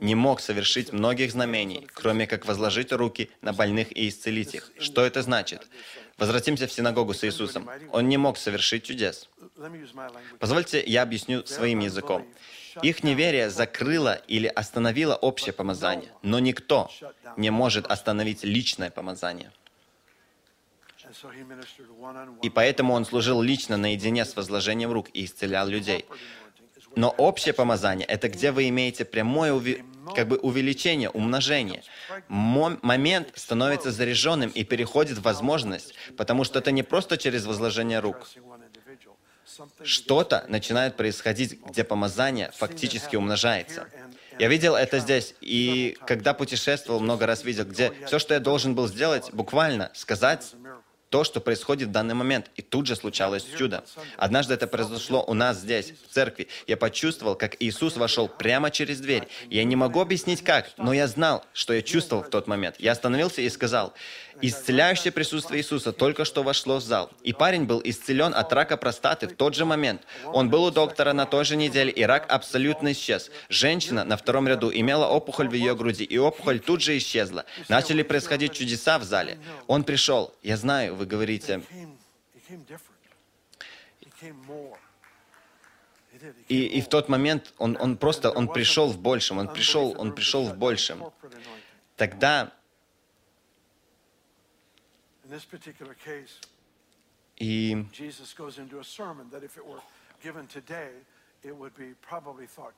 не 0.00 0.14
мог 0.14 0.40
совершить 0.40 0.92
многих 0.92 1.32
знамений, 1.32 1.88
кроме 1.92 2.26
как 2.26 2.46
возложить 2.46 2.92
руки 2.92 3.30
на 3.42 3.52
больных 3.52 3.96
и 3.96 4.08
исцелить 4.08 4.54
их. 4.54 4.70
Что 4.78 5.04
это 5.04 5.22
значит? 5.22 5.68
Возвратимся 6.18 6.66
в 6.66 6.72
синагогу 6.72 7.14
с 7.14 7.24
Иисусом. 7.24 7.68
Он 7.92 8.08
не 8.08 8.16
мог 8.16 8.38
совершить 8.38 8.84
чудес. 8.84 9.28
Позвольте, 10.38 10.82
я 10.86 11.02
объясню 11.02 11.44
своим 11.46 11.80
языком. 11.80 12.24
Их 12.82 13.02
неверие 13.02 13.50
закрыло 13.50 14.14
или 14.28 14.46
остановило 14.46 15.14
общее 15.16 15.52
помазание, 15.52 16.12
но 16.22 16.38
никто 16.38 16.90
не 17.36 17.50
может 17.50 17.86
остановить 17.86 18.44
личное 18.44 18.90
помазание. 18.90 19.50
И 22.42 22.50
поэтому 22.50 22.94
он 22.94 23.04
служил 23.04 23.40
лично 23.42 23.76
наедине 23.76 24.24
с 24.24 24.36
возложением 24.36 24.92
рук 24.92 25.08
и 25.12 25.24
исцелял 25.24 25.68
людей. 25.68 26.04
Но 26.96 27.10
общее 27.10 27.54
помазание— 27.54 28.06
это 28.08 28.28
где 28.28 28.50
вы 28.50 28.68
имеете 28.68 29.04
прямое 29.04 29.52
уви... 29.52 29.84
как 30.14 30.28
бы 30.28 30.36
увеличение, 30.38 31.10
умножение. 31.10 31.82
Мо... 32.28 32.78
Момент 32.82 33.32
становится 33.36 33.92
заряженным 33.92 34.50
и 34.50 34.64
переходит 34.64 35.18
в 35.18 35.22
возможность, 35.22 35.94
потому 36.16 36.44
что 36.44 36.58
это 36.58 36.72
не 36.72 36.82
просто 36.82 37.16
через 37.16 37.46
возложение 37.46 38.00
рук. 38.00 38.28
Что-то 39.82 40.44
начинает 40.48 40.96
происходить, 40.96 41.60
где 41.62 41.84
помазание 41.84 42.50
фактически 42.54 43.16
умножается. 43.16 43.86
Я 44.38 44.48
видел 44.48 44.76
это 44.76 45.00
здесь, 45.00 45.34
и 45.40 45.96
когда 46.06 46.32
путешествовал, 46.32 47.00
много 47.00 47.26
раз 47.26 47.42
видел, 47.44 47.64
где 47.64 47.92
все, 48.06 48.20
что 48.20 48.34
я 48.34 48.40
должен 48.40 48.74
был 48.74 48.86
сделать, 48.86 49.32
буквально 49.32 49.90
сказать 49.94 50.54
то, 51.10 51.24
что 51.24 51.40
происходит 51.40 51.88
в 51.88 51.92
данный 51.92 52.14
момент. 52.14 52.50
И 52.56 52.62
тут 52.62 52.86
же 52.86 52.96
случалось 52.96 53.46
чудо. 53.56 53.84
Однажды 54.16 54.54
это 54.54 54.66
произошло 54.66 55.24
у 55.26 55.34
нас 55.34 55.58
здесь, 55.58 55.92
в 56.06 56.12
церкви. 56.12 56.48
Я 56.66 56.76
почувствовал, 56.76 57.34
как 57.34 57.56
Иисус 57.60 57.96
вошел 57.96 58.28
прямо 58.28 58.70
через 58.70 59.00
дверь. 59.00 59.28
Я 59.50 59.64
не 59.64 59.76
могу 59.76 60.00
объяснить 60.00 60.42
как, 60.42 60.70
но 60.76 60.92
я 60.92 61.06
знал, 61.06 61.44
что 61.52 61.72
я 61.72 61.82
чувствовал 61.82 62.22
в 62.22 62.30
тот 62.30 62.46
момент. 62.46 62.76
Я 62.78 62.92
остановился 62.92 63.40
и 63.40 63.48
сказал, 63.48 63.94
Исцеляющее 64.40 65.12
присутствие 65.12 65.60
Иисуса 65.60 65.92
только 65.92 66.24
что 66.24 66.42
вошло 66.42 66.76
в 66.76 66.82
зал. 66.82 67.10
И 67.22 67.32
парень 67.32 67.64
был 67.64 67.80
исцелен 67.84 68.34
от 68.34 68.52
рака 68.52 68.76
простаты 68.76 69.26
в 69.26 69.34
тот 69.34 69.54
же 69.54 69.64
момент. 69.64 70.02
Он 70.24 70.48
был 70.48 70.64
у 70.64 70.70
доктора 70.70 71.12
на 71.12 71.26
той 71.26 71.44
же 71.44 71.56
неделе, 71.56 71.90
и 71.90 72.02
рак 72.02 72.30
абсолютно 72.30 72.92
исчез. 72.92 73.30
Женщина 73.48 74.04
на 74.04 74.16
втором 74.16 74.46
ряду 74.46 74.70
имела 74.72 75.06
опухоль 75.06 75.48
в 75.48 75.54
ее 75.54 75.74
груди, 75.74 76.04
и 76.04 76.18
опухоль 76.18 76.60
тут 76.60 76.82
же 76.82 76.96
исчезла. 76.96 77.44
Начали 77.68 78.02
происходить 78.02 78.52
чудеса 78.52 78.98
в 78.98 79.04
зале. 79.04 79.38
Он 79.66 79.84
пришел. 79.84 80.34
Я 80.42 80.56
знаю, 80.56 80.94
вы 80.94 81.06
говорите, 81.06 81.62
и, 86.48 86.64
и 86.64 86.80
в 86.80 86.88
тот 86.88 87.08
момент 87.08 87.52
он, 87.58 87.76
он 87.80 87.96
просто, 87.96 88.30
он 88.30 88.48
пришел 88.48 88.88
в 88.88 88.98
большем, 88.98 89.38
он 89.38 89.48
пришел, 89.48 89.94
он 89.98 90.14
пришел 90.14 90.44
в 90.44 90.56
большем. 90.56 91.04
Тогда 91.96 92.52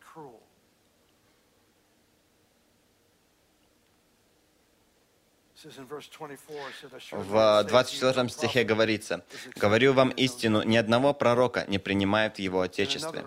cruel. 0.00 0.40
В 7.12 7.64
24 7.64 8.28
стихе 8.30 8.64
говорится, 8.64 9.22
«Говорю 9.56 9.92
вам 9.92 10.08
истину, 10.10 10.62
ни 10.62 10.76
одного 10.76 11.12
пророка 11.12 11.66
не 11.68 11.78
принимают 11.78 12.36
в 12.36 12.38
его 12.38 12.62
отечестве». 12.62 13.26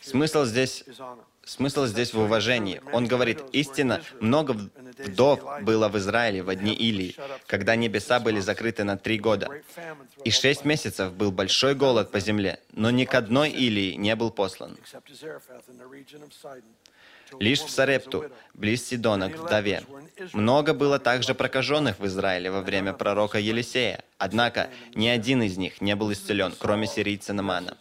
Смысл 0.00 0.44
здесь 0.44 0.84
Смысл 1.44 1.86
здесь 1.86 2.14
в 2.14 2.20
уважении. 2.20 2.80
Он 2.92 3.06
говорит, 3.08 3.40
истинно, 3.52 4.00
много 4.20 4.52
вдов 4.52 5.40
было 5.62 5.88
в 5.88 5.98
Израиле 5.98 6.42
в 6.42 6.54
дни 6.54 6.72
Илии, 6.72 7.16
когда 7.46 7.74
небеса 7.74 8.20
были 8.20 8.38
закрыты 8.38 8.84
на 8.84 8.96
три 8.96 9.18
года. 9.18 9.50
И 10.24 10.30
шесть 10.30 10.64
месяцев 10.64 11.12
был 11.12 11.32
большой 11.32 11.74
голод 11.74 12.12
по 12.12 12.20
земле, 12.20 12.60
но 12.72 12.90
ни 12.90 13.04
к 13.04 13.14
одной 13.14 13.50
Илии 13.50 13.94
не 13.94 14.14
был 14.14 14.30
послан. 14.30 14.78
Лишь 17.38 17.60
в 17.60 17.70
Сарепту, 17.70 18.30
близ 18.54 18.86
Сидона, 18.86 19.30
к 19.30 19.38
вдове. 19.38 19.82
Много 20.32 20.74
было 20.74 20.98
также 20.98 21.34
прокаженных 21.34 21.98
в 21.98 22.06
Израиле 22.06 22.50
во 22.50 22.60
время 22.60 22.92
пророка 22.92 23.38
Елисея. 23.38 24.04
Однако 24.18 24.70
ни 24.94 25.08
один 25.08 25.42
из 25.42 25.56
них 25.56 25.80
не 25.80 25.96
был 25.96 26.12
исцелен, 26.12 26.54
кроме 26.58 26.86
сирийца 26.86 27.32
Намана. 27.32 27.76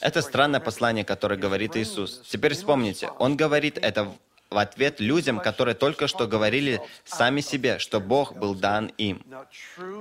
Это 0.00 0.22
странное 0.22 0.60
послание, 0.60 1.04
которое 1.04 1.36
говорит 1.36 1.76
Иисус. 1.76 2.22
Теперь 2.28 2.54
вспомните, 2.54 3.08
Он 3.18 3.36
говорит 3.36 3.78
это 3.78 4.12
в 4.50 4.58
ответ 4.58 5.00
людям, 5.00 5.40
которые 5.40 5.74
только 5.74 6.06
что 6.06 6.26
говорили 6.26 6.80
сами 7.04 7.40
себе, 7.40 7.78
что 7.78 8.00
Бог 8.00 8.36
был 8.36 8.54
дан 8.54 8.86
им. 8.98 9.24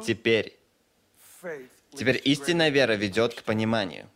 Теперь, 0.06 0.58
теперь 1.96 2.22
истинная 2.24 2.70
вера 2.70 2.94
ведет 2.94 3.34
к 3.34 3.44
пониманию. 3.44 4.08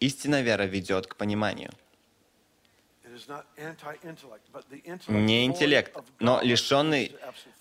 Истинная 0.00 0.42
вера 0.42 0.62
ведет 0.62 1.06
к 1.06 1.16
пониманию. 1.16 1.70
Не 5.08 5.44
интеллект, 5.44 5.96
но 6.18 6.40
лишенный, 6.42 7.14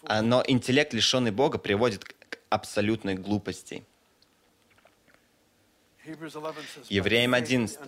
а, 0.03 0.21
но 0.21 0.43
интеллект, 0.47 0.93
лишенный 0.93 1.31
Бога, 1.31 1.57
приводит 1.57 2.05
к 2.05 2.39
абсолютной 2.49 3.15
глупости. 3.15 3.83
Евреям 6.89 7.33
11. 7.33 7.79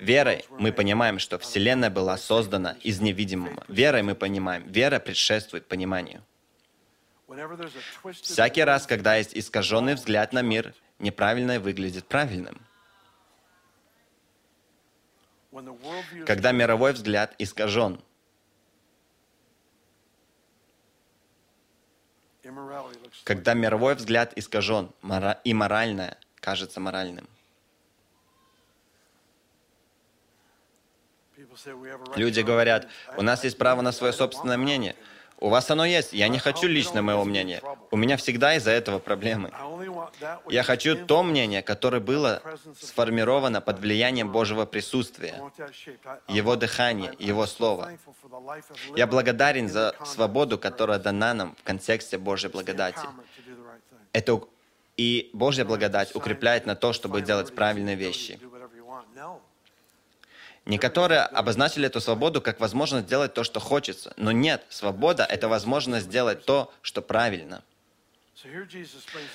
Верой 0.00 0.44
мы 0.50 0.72
понимаем, 0.72 1.18
что 1.18 1.38
Вселенная 1.38 1.90
была 1.90 2.16
создана 2.16 2.76
из 2.82 3.00
невидимого. 3.00 3.64
Верой 3.66 4.02
мы 4.02 4.14
понимаем, 4.14 4.68
вера 4.68 5.00
предшествует 5.00 5.66
пониманию. 5.66 6.22
Всякий 8.22 8.62
раз, 8.62 8.86
когда 8.86 9.16
есть 9.16 9.36
искаженный 9.36 9.94
взгляд 9.94 10.32
на 10.32 10.42
мир, 10.42 10.72
неправильное 11.00 11.58
выглядит 11.58 12.06
правильным. 12.06 12.60
Когда 16.26 16.52
мировой 16.52 16.92
взгляд 16.92 17.34
искажен, 17.38 18.00
когда 23.24 23.54
мировой 23.54 23.94
взгляд 23.94 24.32
искажен, 24.36 24.90
и 25.44 25.54
моральное 25.54 26.18
кажется 26.40 26.80
моральным. 26.80 27.28
Люди 32.16 32.40
говорят, 32.40 32.88
у 33.16 33.22
нас 33.22 33.44
есть 33.44 33.56
право 33.56 33.80
на 33.80 33.92
свое 33.92 34.12
собственное 34.12 34.56
мнение. 34.56 34.96
У 35.38 35.48
вас 35.48 35.70
оно 35.70 35.84
есть. 35.84 36.12
Я 36.12 36.28
не 36.28 36.38
хочу 36.38 36.66
лично 36.66 37.02
моего 37.02 37.24
мнения. 37.24 37.62
У 37.90 37.96
меня 37.96 38.16
всегда 38.16 38.54
из-за 38.54 38.70
этого 38.70 38.98
проблемы. 38.98 39.50
Я 40.48 40.62
хочу 40.62 41.06
то 41.06 41.22
мнение, 41.22 41.62
которое 41.62 42.00
было 42.00 42.42
сформировано 42.80 43.60
под 43.60 43.78
влиянием 43.78 44.30
Божьего 44.30 44.66
присутствия, 44.66 45.42
Его 46.28 46.56
дыхания, 46.56 47.14
Его 47.18 47.46
Слова. 47.46 47.92
Я 48.96 49.06
благодарен 49.06 49.68
за 49.68 49.94
свободу, 50.04 50.58
которая 50.58 50.98
дана 50.98 51.34
нам 51.34 51.56
в 51.56 51.62
контексте 51.62 52.18
Божьей 52.18 52.50
благодати. 52.50 53.06
Это 54.12 54.40
и 54.96 55.30
Божья 55.32 55.64
благодать 55.64 56.14
укрепляет 56.14 56.66
на 56.66 56.76
то, 56.76 56.92
чтобы 56.92 57.20
делать 57.20 57.54
правильные 57.54 57.96
вещи. 57.96 58.38
Некоторые 60.66 61.20
обозначили 61.20 61.86
эту 61.86 62.00
свободу 62.00 62.40
как 62.40 62.58
возможность 62.58 63.06
делать 63.06 63.34
то, 63.34 63.44
что 63.44 63.60
хочется. 63.60 64.14
Но 64.16 64.32
нет, 64.32 64.64
свобода— 64.70 65.24
это 65.28 65.48
возможность 65.48 66.06
сделать 66.06 66.44
то, 66.46 66.72
что 66.80 67.02
правильно. 67.02 67.62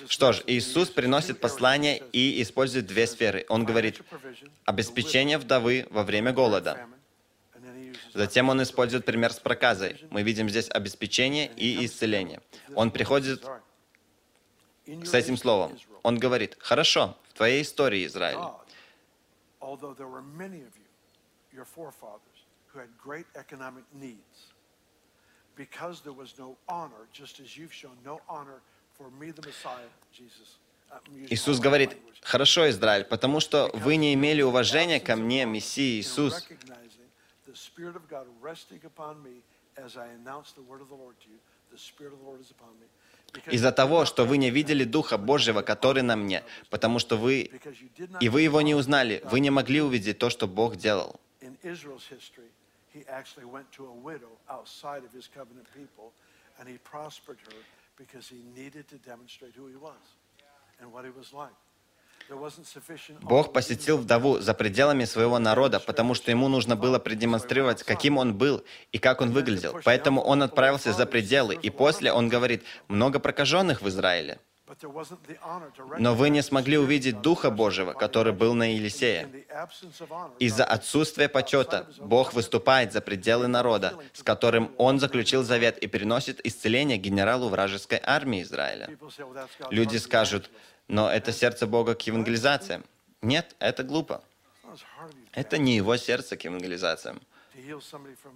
Что 0.08 0.34
ж, 0.34 0.44
Иисус 0.46 0.90
приносит 0.90 1.40
послание 1.40 2.04
и 2.12 2.42
использует 2.42 2.86
две 2.86 3.08
сферы. 3.08 3.46
Он 3.48 3.64
говорит 3.64 4.02
обеспечение 4.66 5.38
вдовы 5.38 5.88
во 5.90 6.04
время 6.04 6.34
голода. 6.34 6.88
Затем 8.14 8.50
он 8.50 8.62
использует 8.62 9.06
пример 9.06 9.32
с 9.32 9.40
проказой. 9.40 10.06
Мы 10.10 10.24
видим 10.24 10.50
здесь 10.50 10.70
обеспечение 10.70 11.52
и 11.56 11.86
исцеление. 11.86 12.42
Он 12.76 12.92
приходит 12.92 13.46
с 14.86 15.14
этим 15.14 15.38
словом. 15.38 15.80
Он 16.04 16.18
говорит, 16.18 16.58
хорошо, 16.60 17.18
в 17.30 17.34
твоей 17.34 17.62
истории, 17.62 18.06
Израиль. 18.06 18.40
Because 25.56 26.00
there 26.06 26.14
was 26.14 26.38
no 26.38 26.56
honor, 26.70 27.06
just 27.12 27.42
as 27.42 27.58
you've 27.58 27.74
shown 27.74 27.98
no 28.06 28.22
honor 28.30 28.62
Иисус 31.30 31.60
говорит, 31.60 31.98
«Хорошо, 32.22 32.70
Израиль, 32.70 33.06
потому 33.06 33.40
что 33.40 33.70
вы 33.74 33.96
не 33.96 34.14
имели 34.14 34.42
уважения 34.42 35.00
ко 35.00 35.16
мне, 35.16 35.46
Мессия 35.46 36.00
Иисус, 36.00 36.48
из-за 43.52 43.72
того, 43.72 44.06
что 44.06 44.26
вы 44.26 44.38
не 44.38 44.50
видели 44.50 44.84
Духа 44.84 45.18
Божьего, 45.18 45.62
который 45.62 46.04
на 46.04 46.16
мне, 46.16 46.44
потому 46.70 47.00
что 47.00 47.16
вы, 47.18 47.52
и 48.20 48.30
вы 48.30 48.42
его 48.42 48.62
не 48.62 48.76
узнали, 48.76 49.22
вы 49.26 49.40
не 49.40 49.52
могли 49.52 49.82
увидеть 49.82 50.18
то, 50.18 50.30
что 50.30 50.48
Бог 50.48 50.76
делал. 50.76 51.20
Because 58.00 58.30
he 58.30 58.42
needed 58.56 58.88
to 58.88 58.98
demonstrate 58.98 59.54
who 59.56 59.68
he 59.68 59.76
was 59.76 60.04
and 60.80 60.92
what 60.94 61.04
he 61.06 61.12
was 61.12 61.34
like. 61.34 61.54
Бог 63.22 63.54
посетил 63.54 63.98
вдову 63.98 64.40
за 64.40 64.54
пределами 64.54 65.06
своего 65.06 65.40
народа, 65.40 65.80
потому 65.80 66.14
что 66.14 66.30
ему 66.30 66.48
нужно 66.48 66.76
было 66.76 67.00
продемонстрировать, 67.00 67.82
каким 67.84 68.18
он 68.18 68.38
был 68.38 68.64
и 68.92 69.00
как 69.00 69.22
он 69.22 69.32
выглядел. 69.32 69.80
Поэтому 69.84 70.22
он 70.22 70.44
отправился 70.44 70.94
за 70.94 71.08
пределы, 71.08 71.56
и 71.56 71.72
после 71.72 72.12
он 72.12 72.30
говорит, 72.30 72.64
много 72.88 73.20
прокаженных 73.20 73.82
в 73.82 73.90
Израиле. 73.90 74.40
Но 75.98 76.16
вы 76.16 76.30
не 76.30 76.44
смогли 76.44 76.78
увидеть 76.78 77.22
Духа 77.22 77.50
Божьего, 77.50 77.94
который 77.94 78.34
был 78.34 78.54
на 78.54 78.74
Елисее. 78.74 79.46
Из-за 80.40 80.64
отсутствия 80.64 81.28
почета 81.28 81.88
Бог 81.98 82.34
выступает 82.34 82.94
за 82.94 83.02
пределы 83.02 83.48
народа, 83.48 83.98
с 84.14 84.22
которым 84.22 84.72
Он 84.78 85.00
заключил 85.00 85.44
завет 85.44 85.78
и 85.80 85.88
приносит 85.88 86.46
исцеление 86.46 86.98
генералу 86.98 87.50
вражеской 87.50 88.00
армии 88.04 88.44
Израиля. 88.44 88.90
Люди 89.72 89.98
скажут, 89.98 90.50
но 90.88 91.10
это 91.10 91.32
сердце 91.32 91.66
Бога 91.66 91.96
к 91.96 92.02
евангелизациям. 92.02 92.86
Нет, 93.22 93.56
это 93.60 93.84
глупо. 93.84 94.22
Это 95.34 95.58
не 95.58 95.76
его 95.76 95.98
сердце 95.98 96.38
к 96.38 96.44
евангелизациям 96.44 97.22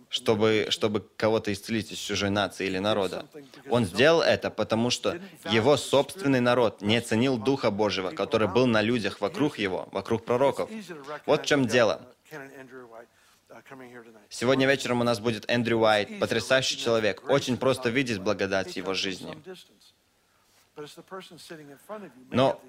чтобы, 0.10 0.68
чтобы 0.70 1.08
кого-то 1.18 1.52
исцелить 1.52 1.92
из 1.92 1.98
чужой 1.98 2.30
нации 2.30 2.68
или 2.68 2.80
народа. 2.80 3.26
Он 3.70 3.86
сделал 3.86 4.22
это, 4.22 4.50
потому 4.50 4.90
что 4.90 5.20
его 5.50 5.78
собственный 5.78 6.40
народ 6.40 6.82
не 6.82 7.02
ценил 7.02 7.38
Духа 7.38 7.72
Божьего, 7.72 8.12
который 8.12 8.48
был 8.48 8.66
на 8.68 8.82
людях 8.82 9.22
вокруг 9.22 9.58
его, 9.58 9.88
вокруг 9.92 10.26
пророков. 10.26 10.70
Вот 11.26 11.44
в 11.44 11.46
чем 11.46 11.68
дело. 11.68 12.02
Сегодня 14.30 14.68
вечером 14.68 15.02
у 15.02 15.04
нас 15.04 15.20
будет 15.20 15.46
Эндрю 15.48 15.78
Уайт, 15.80 16.20
потрясающий 16.20 16.78
человек. 16.78 17.30
Очень 17.30 17.58
просто 17.58 17.90
видеть 17.90 18.20
благодать 18.20 18.74
в 18.74 18.76
его 18.76 18.94
жизни. 18.94 19.38
Но, 22.32 22.62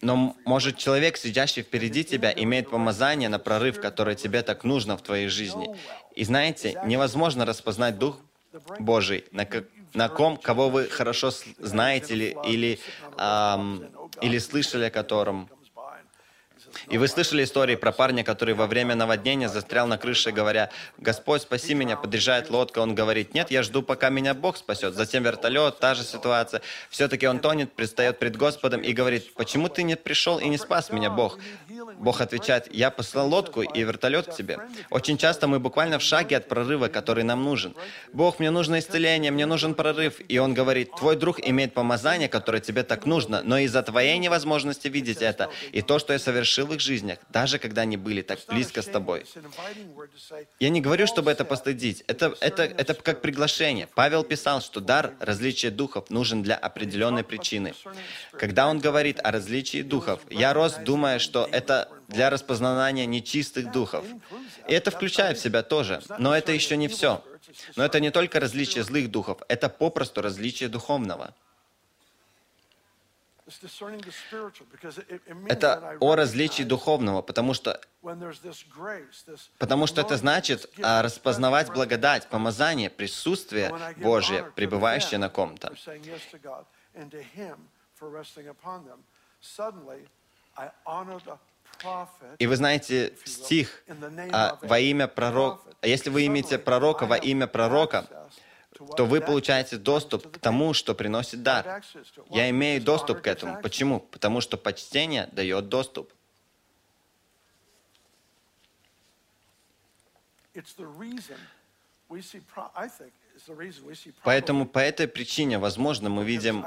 но, 0.00 0.36
может, 0.44 0.78
человек, 0.78 1.16
сидящий 1.16 1.62
впереди 1.62 2.04
тебя, 2.04 2.32
имеет 2.34 2.70
помазание 2.70 3.28
на 3.28 3.38
прорыв, 3.38 3.80
которое 3.80 4.16
тебе 4.16 4.42
так 4.42 4.64
нужно 4.64 4.96
в 4.96 5.02
твоей 5.02 5.28
жизни. 5.28 5.70
И 6.14 6.24
знаете, 6.24 6.78
невозможно 6.82 7.44
распознать 7.44 7.98
Дух 7.98 8.20
Божий, 8.78 9.24
на, 9.32 9.46
на 9.94 10.08
ком, 10.08 10.36
кого 10.36 10.70
вы 10.70 10.88
хорошо 10.88 11.30
знаете 11.58 12.14
или, 12.14 12.36
или, 12.42 12.80
эм, 13.18 13.90
или 14.20 14.38
слышали 14.38 14.84
о 14.84 14.90
котором. 14.90 15.48
И 16.88 16.98
вы 16.98 17.08
слышали 17.08 17.44
истории 17.44 17.76
про 17.76 17.92
парня, 17.92 18.24
который 18.24 18.54
во 18.54 18.66
время 18.66 18.94
наводнения 18.94 19.48
застрял 19.48 19.86
на 19.86 19.98
крыше, 19.98 20.32
говоря, 20.32 20.70
«Господь, 20.98 21.42
спаси 21.42 21.74
меня!» 21.74 21.96
Подъезжает 21.96 22.50
лодка, 22.50 22.80
он 22.80 22.94
говорит, 22.94 23.34
«Нет, 23.34 23.50
я 23.50 23.62
жду, 23.62 23.82
пока 23.82 24.10
меня 24.10 24.34
Бог 24.34 24.56
спасет». 24.56 24.94
Затем 24.94 25.22
вертолет, 25.22 25.78
та 25.78 25.94
же 25.94 26.02
ситуация. 26.02 26.62
Все-таки 26.90 27.26
он 27.26 27.38
тонет, 27.40 27.72
предстает 27.72 28.18
пред 28.18 28.36
Господом 28.36 28.80
и 28.80 28.92
говорит, 28.92 29.34
«Почему 29.34 29.68
ты 29.68 29.82
не 29.82 29.96
пришел 29.96 30.38
и 30.38 30.48
не 30.48 30.58
спас 30.58 30.90
меня, 30.90 31.10
Бог?» 31.10 31.38
Бог 31.98 32.20
отвечает, 32.20 32.72
«Я 32.74 32.90
послал 32.90 33.28
лодку 33.28 33.62
и 33.62 33.82
вертолет 33.82 34.26
к 34.26 34.34
тебе». 34.34 34.58
Очень 34.90 35.18
часто 35.18 35.46
мы 35.46 35.60
буквально 35.60 35.98
в 35.98 36.02
шаге 36.02 36.36
от 36.36 36.48
прорыва, 36.48 36.88
который 36.88 37.24
нам 37.24 37.44
нужен. 37.44 37.74
«Бог, 38.12 38.38
мне 38.38 38.50
нужно 38.50 38.78
исцеление, 38.78 39.30
мне 39.30 39.46
нужен 39.46 39.74
прорыв». 39.74 40.20
И 40.28 40.38
он 40.38 40.54
говорит, 40.54 40.90
«Твой 40.96 41.16
друг 41.16 41.40
имеет 41.40 41.74
помазание, 41.74 42.28
которое 42.28 42.60
тебе 42.60 42.82
так 42.82 43.06
нужно, 43.06 43.42
но 43.44 43.58
из-за 43.58 43.82
твоей 43.82 44.18
невозможности 44.18 44.88
видеть 44.88 45.22
это, 45.22 45.50
и 45.72 45.82
то, 45.82 45.98
что 45.98 46.12
я 46.12 46.18
совершил, 46.18 46.61
совершил 46.62 46.66
в 46.66 46.74
их 46.74 46.80
жизнях, 46.80 47.18
даже 47.30 47.58
когда 47.58 47.82
они 47.82 47.96
были 47.96 48.22
так 48.22 48.38
близко 48.48 48.80
с 48.82 48.86
тобой. 48.86 49.24
Я 50.60 50.70
не 50.70 50.80
говорю, 50.80 51.06
чтобы 51.06 51.30
это 51.30 51.44
постыдить. 51.44 52.04
Это, 52.06 52.34
это, 52.40 52.62
это 52.62 52.94
как 52.94 53.20
приглашение. 53.20 53.86
Павел 53.94 54.24
писал, 54.24 54.60
что 54.60 54.80
дар 54.80 55.12
различия 55.20 55.70
духов 55.70 56.10
нужен 56.10 56.42
для 56.42 56.56
определенной 56.56 57.24
причины. 57.24 57.74
Когда 58.38 58.66
он 58.68 58.78
говорит 58.80 59.18
о 59.22 59.30
различии 59.30 59.82
духов, 59.82 60.20
я 60.30 60.52
рос, 60.52 60.76
думая, 60.84 61.18
что 61.18 61.48
это 61.52 61.88
для 62.08 62.30
распознавания 62.30 63.06
нечистых 63.06 63.70
духов. 63.72 64.04
И 64.68 64.72
это 64.74 64.90
включает 64.90 65.38
в 65.38 65.42
себя 65.42 65.62
тоже. 65.62 66.00
Но 66.18 66.34
это 66.34 66.52
еще 66.52 66.76
не 66.76 66.88
все. 66.88 67.22
Но 67.76 67.84
это 67.84 68.00
не 68.00 68.10
только 68.10 68.40
различие 68.40 68.84
злых 68.84 69.10
духов, 69.10 69.38
это 69.48 69.68
попросту 69.68 70.22
различие 70.22 70.68
духовного. 70.68 71.26
It's 71.28 71.30
discerning 71.30 71.30
the 71.30 71.30
spiritual, 71.32 71.48
because 72.92 73.41
it- 73.41 73.41
it 73.41 73.41
means 73.41 73.41
that 73.41 73.41
Это 75.48 75.96
о 76.00 76.14
различии 76.14 76.62
духовного, 76.62 77.22
потому 77.22 77.54
что 77.54 77.80
Потому 79.58 79.86
что 79.86 80.00
это 80.00 80.16
значит 80.16 80.68
а, 80.82 81.02
распознавать 81.02 81.72
благодать, 81.72 82.26
помазание, 82.28 82.90
присутствие 82.90 83.72
Божье, 83.96 84.50
пребывающее 84.56 85.18
на 85.18 85.28
ком-то. 85.28 85.72
И 92.38 92.46
вы 92.46 92.56
знаете 92.56 93.14
стих 93.24 93.82
а, 94.32 94.58
во 94.62 94.78
имя 94.78 95.08
пророка. 95.08 95.62
Если 95.82 96.10
вы 96.10 96.26
имеете 96.26 96.58
пророка 96.58 97.06
во 97.06 97.16
имя 97.16 97.46
пророка, 97.46 98.06
то 98.96 99.06
вы 99.06 99.20
получаете 99.20 99.76
доступ 99.76 100.30
к 100.30 100.38
тому, 100.38 100.74
что 100.74 100.94
приносит 100.94 101.42
дар. 101.42 101.82
Я 102.30 102.50
имею 102.50 102.82
доступ 102.82 103.20
к 103.20 103.26
этому. 103.26 103.60
Почему? 103.62 104.00
Потому 104.00 104.40
что 104.40 104.56
почтение 104.56 105.28
дает 105.32 105.68
доступ. 105.68 106.12
Поэтому 114.22 114.66
по 114.66 114.78
этой 114.78 115.08
причине, 115.08 115.58
возможно, 115.58 116.10
мы 116.10 116.24
видим, 116.24 116.64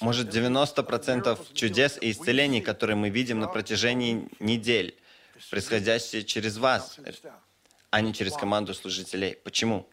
может, 0.00 0.34
90% 0.34 1.52
чудес 1.52 1.98
и 2.00 2.10
исцелений, 2.10 2.60
которые 2.60 2.96
мы 2.96 3.10
видим 3.10 3.40
на 3.40 3.48
протяжении 3.48 4.28
недель, 4.40 4.98
происходящие 5.50 6.24
через 6.24 6.56
вас, 6.56 6.98
а 7.94 8.00
не 8.00 8.12
через 8.12 8.32
команду 8.32 8.74
служителей. 8.74 9.36
Почему? 9.44 9.86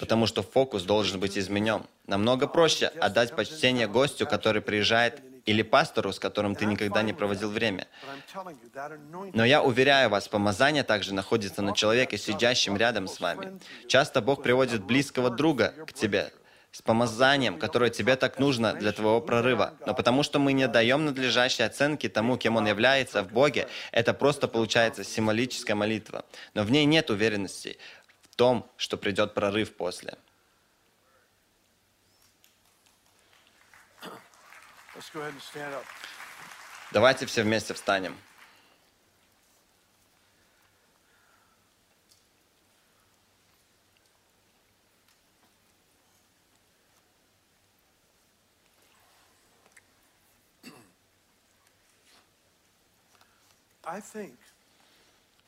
Потому 0.00 0.26
что 0.26 0.42
фокус 0.42 0.82
должен 0.82 1.20
быть 1.20 1.38
изменен. 1.38 1.82
Намного 2.08 2.48
проще 2.48 2.86
отдать 2.88 3.36
почтение 3.36 3.86
гостю, 3.86 4.26
который 4.26 4.60
приезжает, 4.60 5.22
или 5.44 5.62
пастору, 5.62 6.12
с 6.12 6.18
которым 6.18 6.56
ты 6.56 6.64
никогда 6.64 7.02
не 7.02 7.12
проводил 7.12 7.50
время. 7.50 7.86
Но 9.32 9.44
я 9.44 9.62
уверяю 9.62 10.10
вас, 10.10 10.26
помазание 10.26 10.82
также 10.82 11.14
находится 11.14 11.62
на 11.62 11.72
человеке, 11.72 12.18
сидящем 12.18 12.76
рядом 12.76 13.06
с 13.06 13.20
вами. 13.20 13.60
Часто 13.86 14.20
Бог 14.20 14.42
приводит 14.42 14.82
близкого 14.82 15.30
друга 15.30 15.72
к 15.86 15.92
тебе, 15.92 16.32
с 16.76 16.82
помазанием, 16.82 17.58
которое 17.58 17.88
тебе 17.88 18.16
так 18.16 18.38
нужно 18.38 18.74
для 18.74 18.92
твоего 18.92 19.22
прорыва. 19.22 19.72
Но 19.86 19.94
потому 19.94 20.22
что 20.22 20.38
мы 20.38 20.52
не 20.52 20.68
даем 20.68 21.06
надлежащей 21.06 21.64
оценки 21.64 22.06
тому, 22.06 22.36
кем 22.36 22.56
он 22.56 22.66
является 22.66 23.22
в 23.22 23.32
Боге, 23.32 23.66
это 23.92 24.12
просто 24.12 24.46
получается 24.46 25.02
символическая 25.02 25.74
молитва. 25.74 26.26
Но 26.52 26.64
в 26.64 26.70
ней 26.70 26.84
нет 26.84 27.08
уверенности 27.08 27.78
в 28.30 28.36
том, 28.36 28.70
что 28.76 28.98
придет 28.98 29.32
прорыв 29.32 29.74
после. 29.74 30.18
Давайте 36.92 37.24
все 37.24 37.42
вместе 37.42 37.72
встанем. 37.72 38.18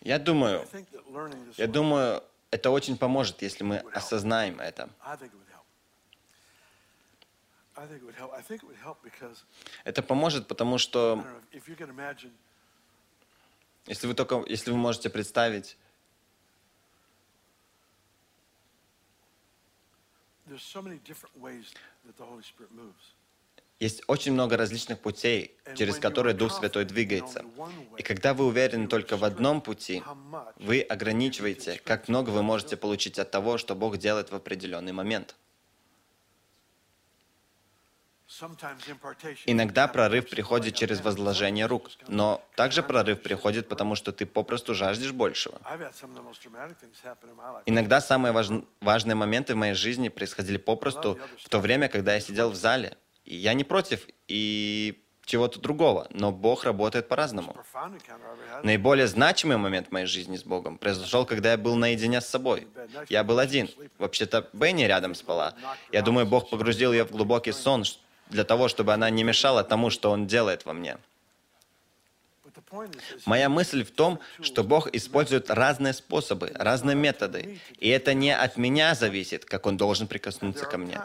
Я 0.00 0.18
думаю, 0.18 0.60
я 1.56 1.66
думаю, 1.66 2.22
это 2.50 2.70
очень 2.70 2.96
поможет, 2.96 3.42
если 3.42 3.64
мы 3.64 3.78
осознаем 3.92 4.60
это. 4.60 4.88
Это 9.84 10.02
поможет, 10.02 10.46
потому 10.48 10.78
что, 10.78 11.24
если 13.86 14.06
вы 14.06 14.14
только, 14.14 14.44
если 14.48 14.70
вы 14.72 14.76
можете 14.76 15.10
представить, 15.10 15.76
есть 23.80 24.02
очень 24.08 24.32
много 24.32 24.56
различных 24.56 24.98
путей, 24.98 25.56
через 25.76 25.98
которые 25.98 26.34
Дух 26.34 26.52
Святой 26.52 26.84
двигается. 26.84 27.44
И 27.96 28.02
когда 28.02 28.34
вы 28.34 28.46
уверены 28.46 28.88
только 28.88 29.16
в 29.16 29.24
одном 29.24 29.60
пути, 29.60 30.02
вы 30.56 30.80
ограничиваете, 30.80 31.80
как 31.84 32.08
много 32.08 32.30
вы 32.30 32.42
можете 32.42 32.76
получить 32.76 33.18
от 33.18 33.30
того, 33.30 33.56
что 33.56 33.74
Бог 33.74 33.98
делает 33.98 34.30
в 34.30 34.34
определенный 34.34 34.92
момент. 34.92 35.36
Иногда 39.46 39.88
прорыв 39.88 40.28
приходит 40.28 40.74
через 40.74 41.00
возложение 41.00 41.66
рук, 41.66 41.90
но 42.08 42.44
также 42.56 42.82
прорыв 42.82 43.22
приходит, 43.22 43.68
потому 43.68 43.94
что 43.94 44.12
ты 44.12 44.26
попросту 44.26 44.74
жаждешь 44.74 45.12
большего. 45.12 45.58
Иногда 47.64 48.00
самые 48.00 48.32
важ... 48.32 48.48
важные 48.80 49.14
моменты 49.14 49.54
в 49.54 49.56
моей 49.56 49.74
жизни 49.74 50.08
происходили 50.08 50.58
попросту 50.58 51.18
в 51.38 51.48
то 51.48 51.58
время, 51.58 51.88
когда 51.88 52.14
я 52.14 52.20
сидел 52.20 52.50
в 52.50 52.54
зале. 52.54 52.96
Я 53.30 53.52
не 53.52 53.62
против 53.62 54.06
и 54.26 55.02
чего-то 55.26 55.60
другого, 55.60 56.06
но 56.10 56.32
Бог 56.32 56.64
работает 56.64 57.08
по-разному. 57.08 57.54
Наиболее 58.62 59.06
значимый 59.06 59.58
момент 59.58 59.88
в 59.88 59.92
моей 59.92 60.06
жизни 60.06 60.38
с 60.38 60.44
Богом 60.44 60.78
произошел, 60.78 61.26
когда 61.26 61.50
я 61.50 61.58
был 61.58 61.76
наедине 61.76 62.22
с 62.22 62.26
собой. 62.26 62.66
Я 63.10 63.24
был 63.24 63.38
один. 63.38 63.68
Вообще-то 63.98 64.48
Бенни 64.54 64.84
рядом 64.84 65.14
спала. 65.14 65.54
Я 65.92 66.00
думаю, 66.00 66.26
Бог 66.26 66.48
погрузил 66.48 66.92
ее 66.92 67.04
в 67.04 67.10
глубокий 67.10 67.52
сон 67.52 67.84
для 68.30 68.44
того, 68.44 68.68
чтобы 68.68 68.94
она 68.94 69.10
не 69.10 69.24
мешала 69.24 69.62
тому, 69.62 69.90
что 69.90 70.10
Он 70.10 70.26
делает 70.26 70.64
во 70.64 70.72
мне. 70.72 70.96
Моя 73.26 73.48
мысль 73.48 73.84
в 73.84 73.90
том, 73.90 74.20
что 74.40 74.64
Бог 74.64 74.88
использует 74.94 75.50
разные 75.50 75.92
способы, 75.92 76.50
разные 76.54 76.96
методы, 76.96 77.60
и 77.78 77.88
это 77.88 78.14
не 78.14 78.34
от 78.34 78.56
меня 78.56 78.94
зависит, 78.94 79.44
как 79.44 79.66
Он 79.66 79.76
должен 79.76 80.06
прикоснуться 80.06 80.64
ко 80.66 80.78
мне. 80.78 81.00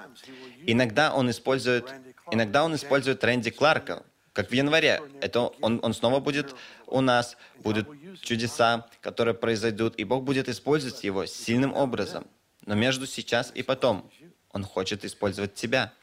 Иногда 0.65 1.13
Он 1.13 1.29
использует, 1.29 1.91
иногда 2.31 2.63
он 2.63 2.75
использует 2.75 3.23
Рэнди 3.23 3.51
Кларка, 3.51 4.03
как 4.33 4.49
в 4.49 4.53
январе. 4.53 5.01
Это 5.21 5.41
он, 5.61 5.79
он 5.83 5.93
снова 5.93 6.19
будет 6.19 6.55
у 6.87 7.01
нас, 7.01 7.37
будут 7.59 7.87
чудеса, 8.21 8.87
которые 9.01 9.35
произойдут, 9.35 9.95
и 9.97 10.03
Бог 10.03 10.23
будет 10.23 10.49
использовать 10.49 11.03
его 11.03 11.25
сильным 11.25 11.73
образом. 11.73 12.25
Но 12.65 12.75
между 12.75 13.05
сейчас 13.05 13.51
и 13.53 13.63
потом 13.63 14.09
Он 14.51 14.63
хочет 14.63 15.03
использовать 15.03 15.53
тебя. 15.55 15.93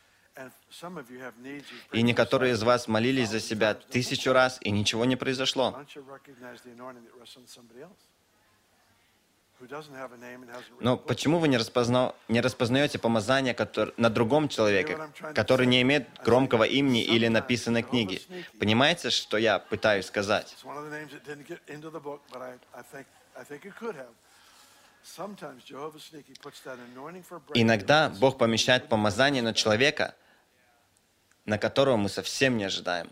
И 1.93 2.03
некоторые 2.03 2.53
из 2.53 2.63
вас 2.63 2.89
молились 2.89 3.29
за 3.29 3.41
себя 3.41 3.75
тысячу 3.75 4.33
раз, 4.33 4.59
и 4.63 4.71
ничего 4.71 5.05
не 5.05 5.17
произошло. 5.17 5.85
Но 10.81 10.97
почему 10.97 11.39
вы 11.39 11.49
не, 11.49 11.59
распозна... 11.59 12.15
не 12.29 12.41
распознаете 12.41 12.99
помазание 12.99 13.55
который... 13.55 13.93
на 13.97 14.09
другом 14.09 14.49
человеке, 14.49 14.99
который 15.35 15.67
не 15.67 15.83
имеет 15.83 16.09
громкого 16.25 16.65
имени 16.65 17.03
или 17.03 17.29
написанной 17.29 17.83
книги? 17.83 18.23
Понимаете, 18.59 19.11
что 19.11 19.37
я 19.37 19.59
пытаюсь 19.59 20.07
сказать? 20.07 20.57
Иногда 27.55 28.09
Бог 28.11 28.39
помещает 28.39 28.89
помазание 28.89 29.43
на 29.43 29.55
человека, 29.55 30.15
на 31.45 31.59
которого 31.59 31.97
мы 31.97 32.09
совсем 32.09 32.57
не 32.57 32.65
ожидаем. 32.65 33.11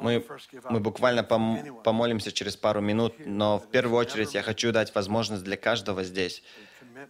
Мы, 0.00 0.24
мы 0.70 0.80
буквально 0.80 1.24
пом 1.24 1.82
помолимся 1.82 2.32
через 2.32 2.56
пару 2.56 2.80
минут, 2.80 3.14
но 3.18 3.58
в 3.58 3.70
первую 3.70 3.98
очередь 3.98 4.34
я 4.34 4.42
хочу 4.42 4.72
дать 4.72 4.94
возможность 4.94 5.44
для 5.44 5.56
каждого 5.56 6.04
здесь, 6.04 6.42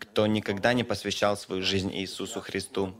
кто 0.00 0.26
никогда 0.26 0.72
не 0.72 0.84
посвящал 0.84 1.36
свою 1.36 1.62
жизнь 1.62 1.90
Иисусу 1.94 2.40
Христу. 2.40 2.94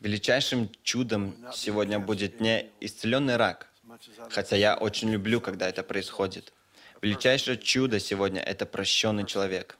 Величайшим 0.00 0.70
чудом 0.82 1.36
сегодня 1.52 1.98
будет 1.98 2.40
не 2.40 2.70
исцеленный 2.80 3.36
рак, 3.36 3.68
хотя 4.30 4.56
я 4.56 4.76
очень 4.76 5.10
люблю, 5.10 5.40
когда 5.40 5.68
это 5.68 5.82
происходит. 5.82 6.52
Величайшее 7.04 7.58
чудо 7.58 8.00
сегодня— 8.00 8.40
это 8.52 8.64
прощенный 8.64 9.26
человек. 9.26 9.76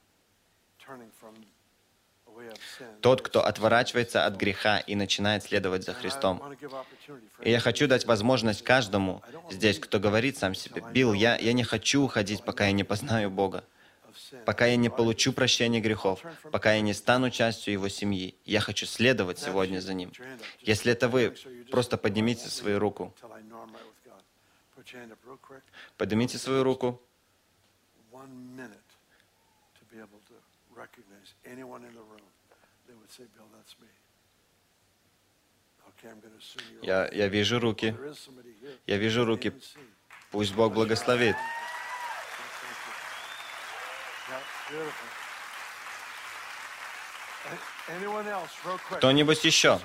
Тот, 3.00 3.22
кто 3.22 3.42
отворачивается 3.42 4.26
от 4.26 4.36
греха 4.36 4.80
и 4.80 4.94
начинает 4.94 5.42
следовать 5.42 5.84
за 5.84 5.94
Христом. 5.94 6.42
И 7.40 7.50
я 7.50 7.60
хочу 7.60 7.86
дать 7.86 8.04
возможность 8.04 8.62
каждому 8.62 9.22
здесь, 9.50 9.78
кто 9.78 9.98
говорит 9.98 10.36
сам 10.36 10.54
себе, 10.54 10.82
«Билл, 10.92 11.14
я, 11.14 11.36
я 11.36 11.54
не 11.54 11.64
хочу 11.64 12.02
уходить, 12.02 12.44
пока 12.44 12.66
я 12.66 12.72
не 12.72 12.84
познаю 12.84 13.30
Бога, 13.30 13.64
пока 14.44 14.66
я 14.66 14.76
не 14.76 14.90
получу 14.90 15.32
прощения 15.32 15.80
грехов, 15.80 16.20
пока 16.52 16.74
я 16.74 16.82
не 16.82 16.92
стану 16.92 17.30
частью 17.30 17.72
Его 17.72 17.88
семьи. 17.88 18.34
Я 18.44 18.60
хочу 18.60 18.84
следовать 18.84 19.38
сегодня 19.38 19.80
за 19.80 19.94
Ним». 19.94 20.12
Если 20.60 20.92
это 20.92 21.08
вы, 21.08 21.34
просто 21.70 21.96
поднимите 21.96 22.50
свою 22.50 22.78
руку. 22.78 23.14
Поднимите 25.96 26.36
свою 26.36 26.62
руку. 26.64 27.00
One 28.24 28.56
minute 28.56 28.90
to 29.78 29.82
be 29.92 29.98
able 29.98 30.20
to 30.30 30.36
recognize 30.82 31.28
anyone 31.44 31.82
in 31.88 31.92
the 31.92 32.04
room. 32.12 32.26
They 32.88 32.94
would 32.98 33.12
say, 33.12 33.24
Bill, 33.36 33.48
that's 33.54 33.74
me. 33.82 33.88
Я, 36.82 37.08
я 37.12 37.28
вижу 37.28 37.60
руки. 37.60 37.94
Я 38.86 38.96
вижу 38.96 39.24
руки. 39.24 39.52
Пусть 40.30 40.54
Бог 40.54 40.72
благословит. 40.72 41.36
Кто-нибудь 48.90 49.44
еще? 49.44 49.80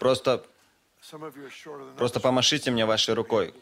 Просто, 0.00 0.44
просто 1.96 2.20
помашите 2.20 2.70
мне 2.72 2.84
вашей 2.86 3.14
рукой. 3.14 3.54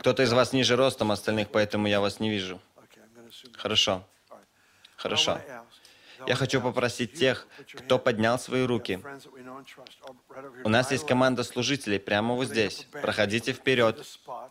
Кто-то 0.00 0.22
из 0.22 0.32
вас 0.32 0.52
ниже 0.52 0.76
ростом 0.76 1.10
остальных, 1.12 1.50
поэтому 1.50 1.86
я 1.86 2.00
вас 2.00 2.20
не 2.20 2.30
вижу. 2.30 2.60
Хорошо, 3.56 4.04
хорошо. 4.96 5.40
Я 6.26 6.36
хочу 6.36 6.60
попросить 6.60 7.14
тех, 7.14 7.46
кто 7.76 7.98
поднял 7.98 8.38
свои 8.38 8.64
руки. 8.64 9.00
Oh. 9.02 10.62
У 10.64 10.68
нас 10.68 10.90
есть 10.92 11.06
команда 11.06 11.42
служителей 11.42 11.98
прямо 11.98 12.34
вот 12.34 12.46
здесь. 12.46 12.86
Проходите 13.02 13.52
вперед, 13.52 14.06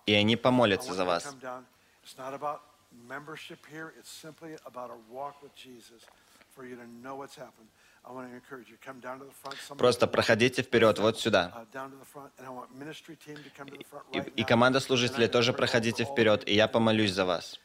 и 0.06 0.14
они 0.14 0.36
помолятся 0.36 0.94
за 0.94 1.06
вас. 1.06 1.36
It's 2.04 2.18
not 2.18 2.34
about 2.34 2.60
membership 3.08 3.60
here. 3.72 3.94
It's 3.98 4.10
simply 4.10 4.58
about 4.66 4.92
a 4.92 4.98
walk 5.10 5.42
with 5.42 5.56
Jesus 5.56 6.02
for 6.54 6.66
you 6.66 6.76
to 6.76 6.86
know 7.02 7.16
what's 7.16 7.36
happened. 7.36 7.70
Просто 9.78 10.08
проходите 10.08 10.62
вперед, 10.62 11.00
вот 11.00 11.20
сюда. 11.20 11.66
uh, 11.74 12.68
И, 14.12 14.42
и 14.42 14.44
команда 14.44 14.80
служителей 14.80 15.28
тоже 15.28 15.54
проходите 15.54 16.04
вперед, 16.04 16.48
и 16.48 16.54
я 16.54 16.68
помолюсь 16.68 17.12
за 17.12 17.26
вас. 17.26 17.60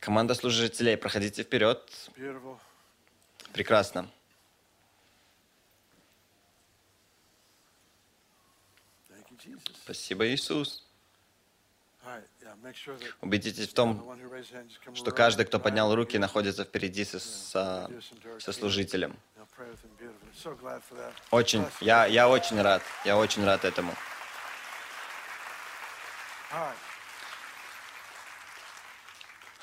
Команда 0.00 0.34
служителей, 0.34 0.96
проходите 0.96 1.42
вперед. 1.42 2.10
Прекрасно. 3.52 4.10
Спасибо, 9.82 10.28
Иисус. 10.28 10.84
All 12.04 12.16
right, 12.16 12.24
Убедитесь 13.20 13.68
в 13.68 13.74
том, 13.74 14.18
что 14.94 15.10
каждый, 15.10 15.46
кто 15.46 15.58
поднял 15.58 15.94
руки, 15.94 16.18
находится 16.18 16.64
впереди 16.64 17.04
со, 17.04 17.18
со, 17.18 17.90
со 18.38 18.52
служителем. 18.52 19.16
Очень, 21.30 21.66
я, 21.80 22.06
я 22.06 22.28
очень 22.28 22.60
рад, 22.60 22.82
я 23.04 23.16
очень 23.16 23.44
рад 23.44 23.64
этому. 23.64 23.92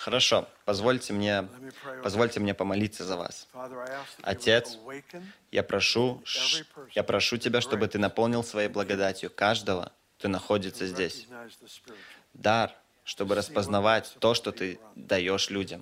Хорошо, 0.06 0.48
позвольте 0.66 1.14
мне, 1.14 1.50
позвольте 2.04 2.40
мне 2.40 2.54
помолиться 2.54 3.04
за 3.04 3.18
вас. 3.18 3.48
Отец, 4.22 4.78
Я 5.50 5.64
прошу, 5.64 6.22
я 6.94 7.04
прошу 7.04 7.38
Тебя, 7.38 7.60
чтобы 7.60 7.88
Ты 7.88 7.98
наполнил 7.98 8.44
своей 8.44 8.68
благодатью 8.68 9.32
каждого, 9.32 9.92
кто 10.20 10.28
находится 10.28 10.86
здесь. 10.86 11.28
Дар, 12.36 12.76
чтобы 13.06 13.36
распознавать 13.36 14.18
то, 14.20 14.34
что 14.34 14.52
Ты 14.52 14.80
даешь 14.96 15.50
людям. 15.50 15.82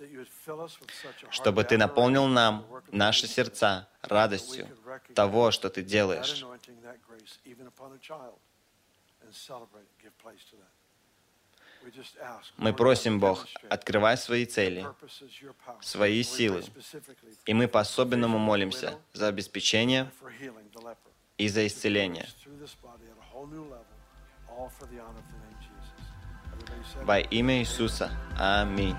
Чтобы 1.30 1.64
Ты 1.64 1.78
наполнил 1.78 2.28
нам 2.28 2.66
наши 2.92 3.28
сердца 3.28 3.88
радостью 4.02 4.68
того, 5.16 5.52
что 5.52 5.70
Ты 5.70 5.82
делаешь. 5.82 6.46
Мы 12.58 12.74
просим, 12.74 13.20
Бог, 13.20 13.46
открывай 13.70 14.16
свои 14.18 14.46
цели, 14.46 14.88
свои 15.82 16.24
силы. 16.24 16.64
И 17.46 17.54
мы 17.54 17.68
по-особенному 17.68 18.38
молимся 18.38 19.00
за 19.12 19.28
обеспечение 19.28 20.10
и 21.38 21.50
за 21.50 21.68
исцеление. 21.68 22.28
By 27.06 27.26
ime 27.32 27.62
Isusa. 27.62 28.12
Amém. 28.38 28.96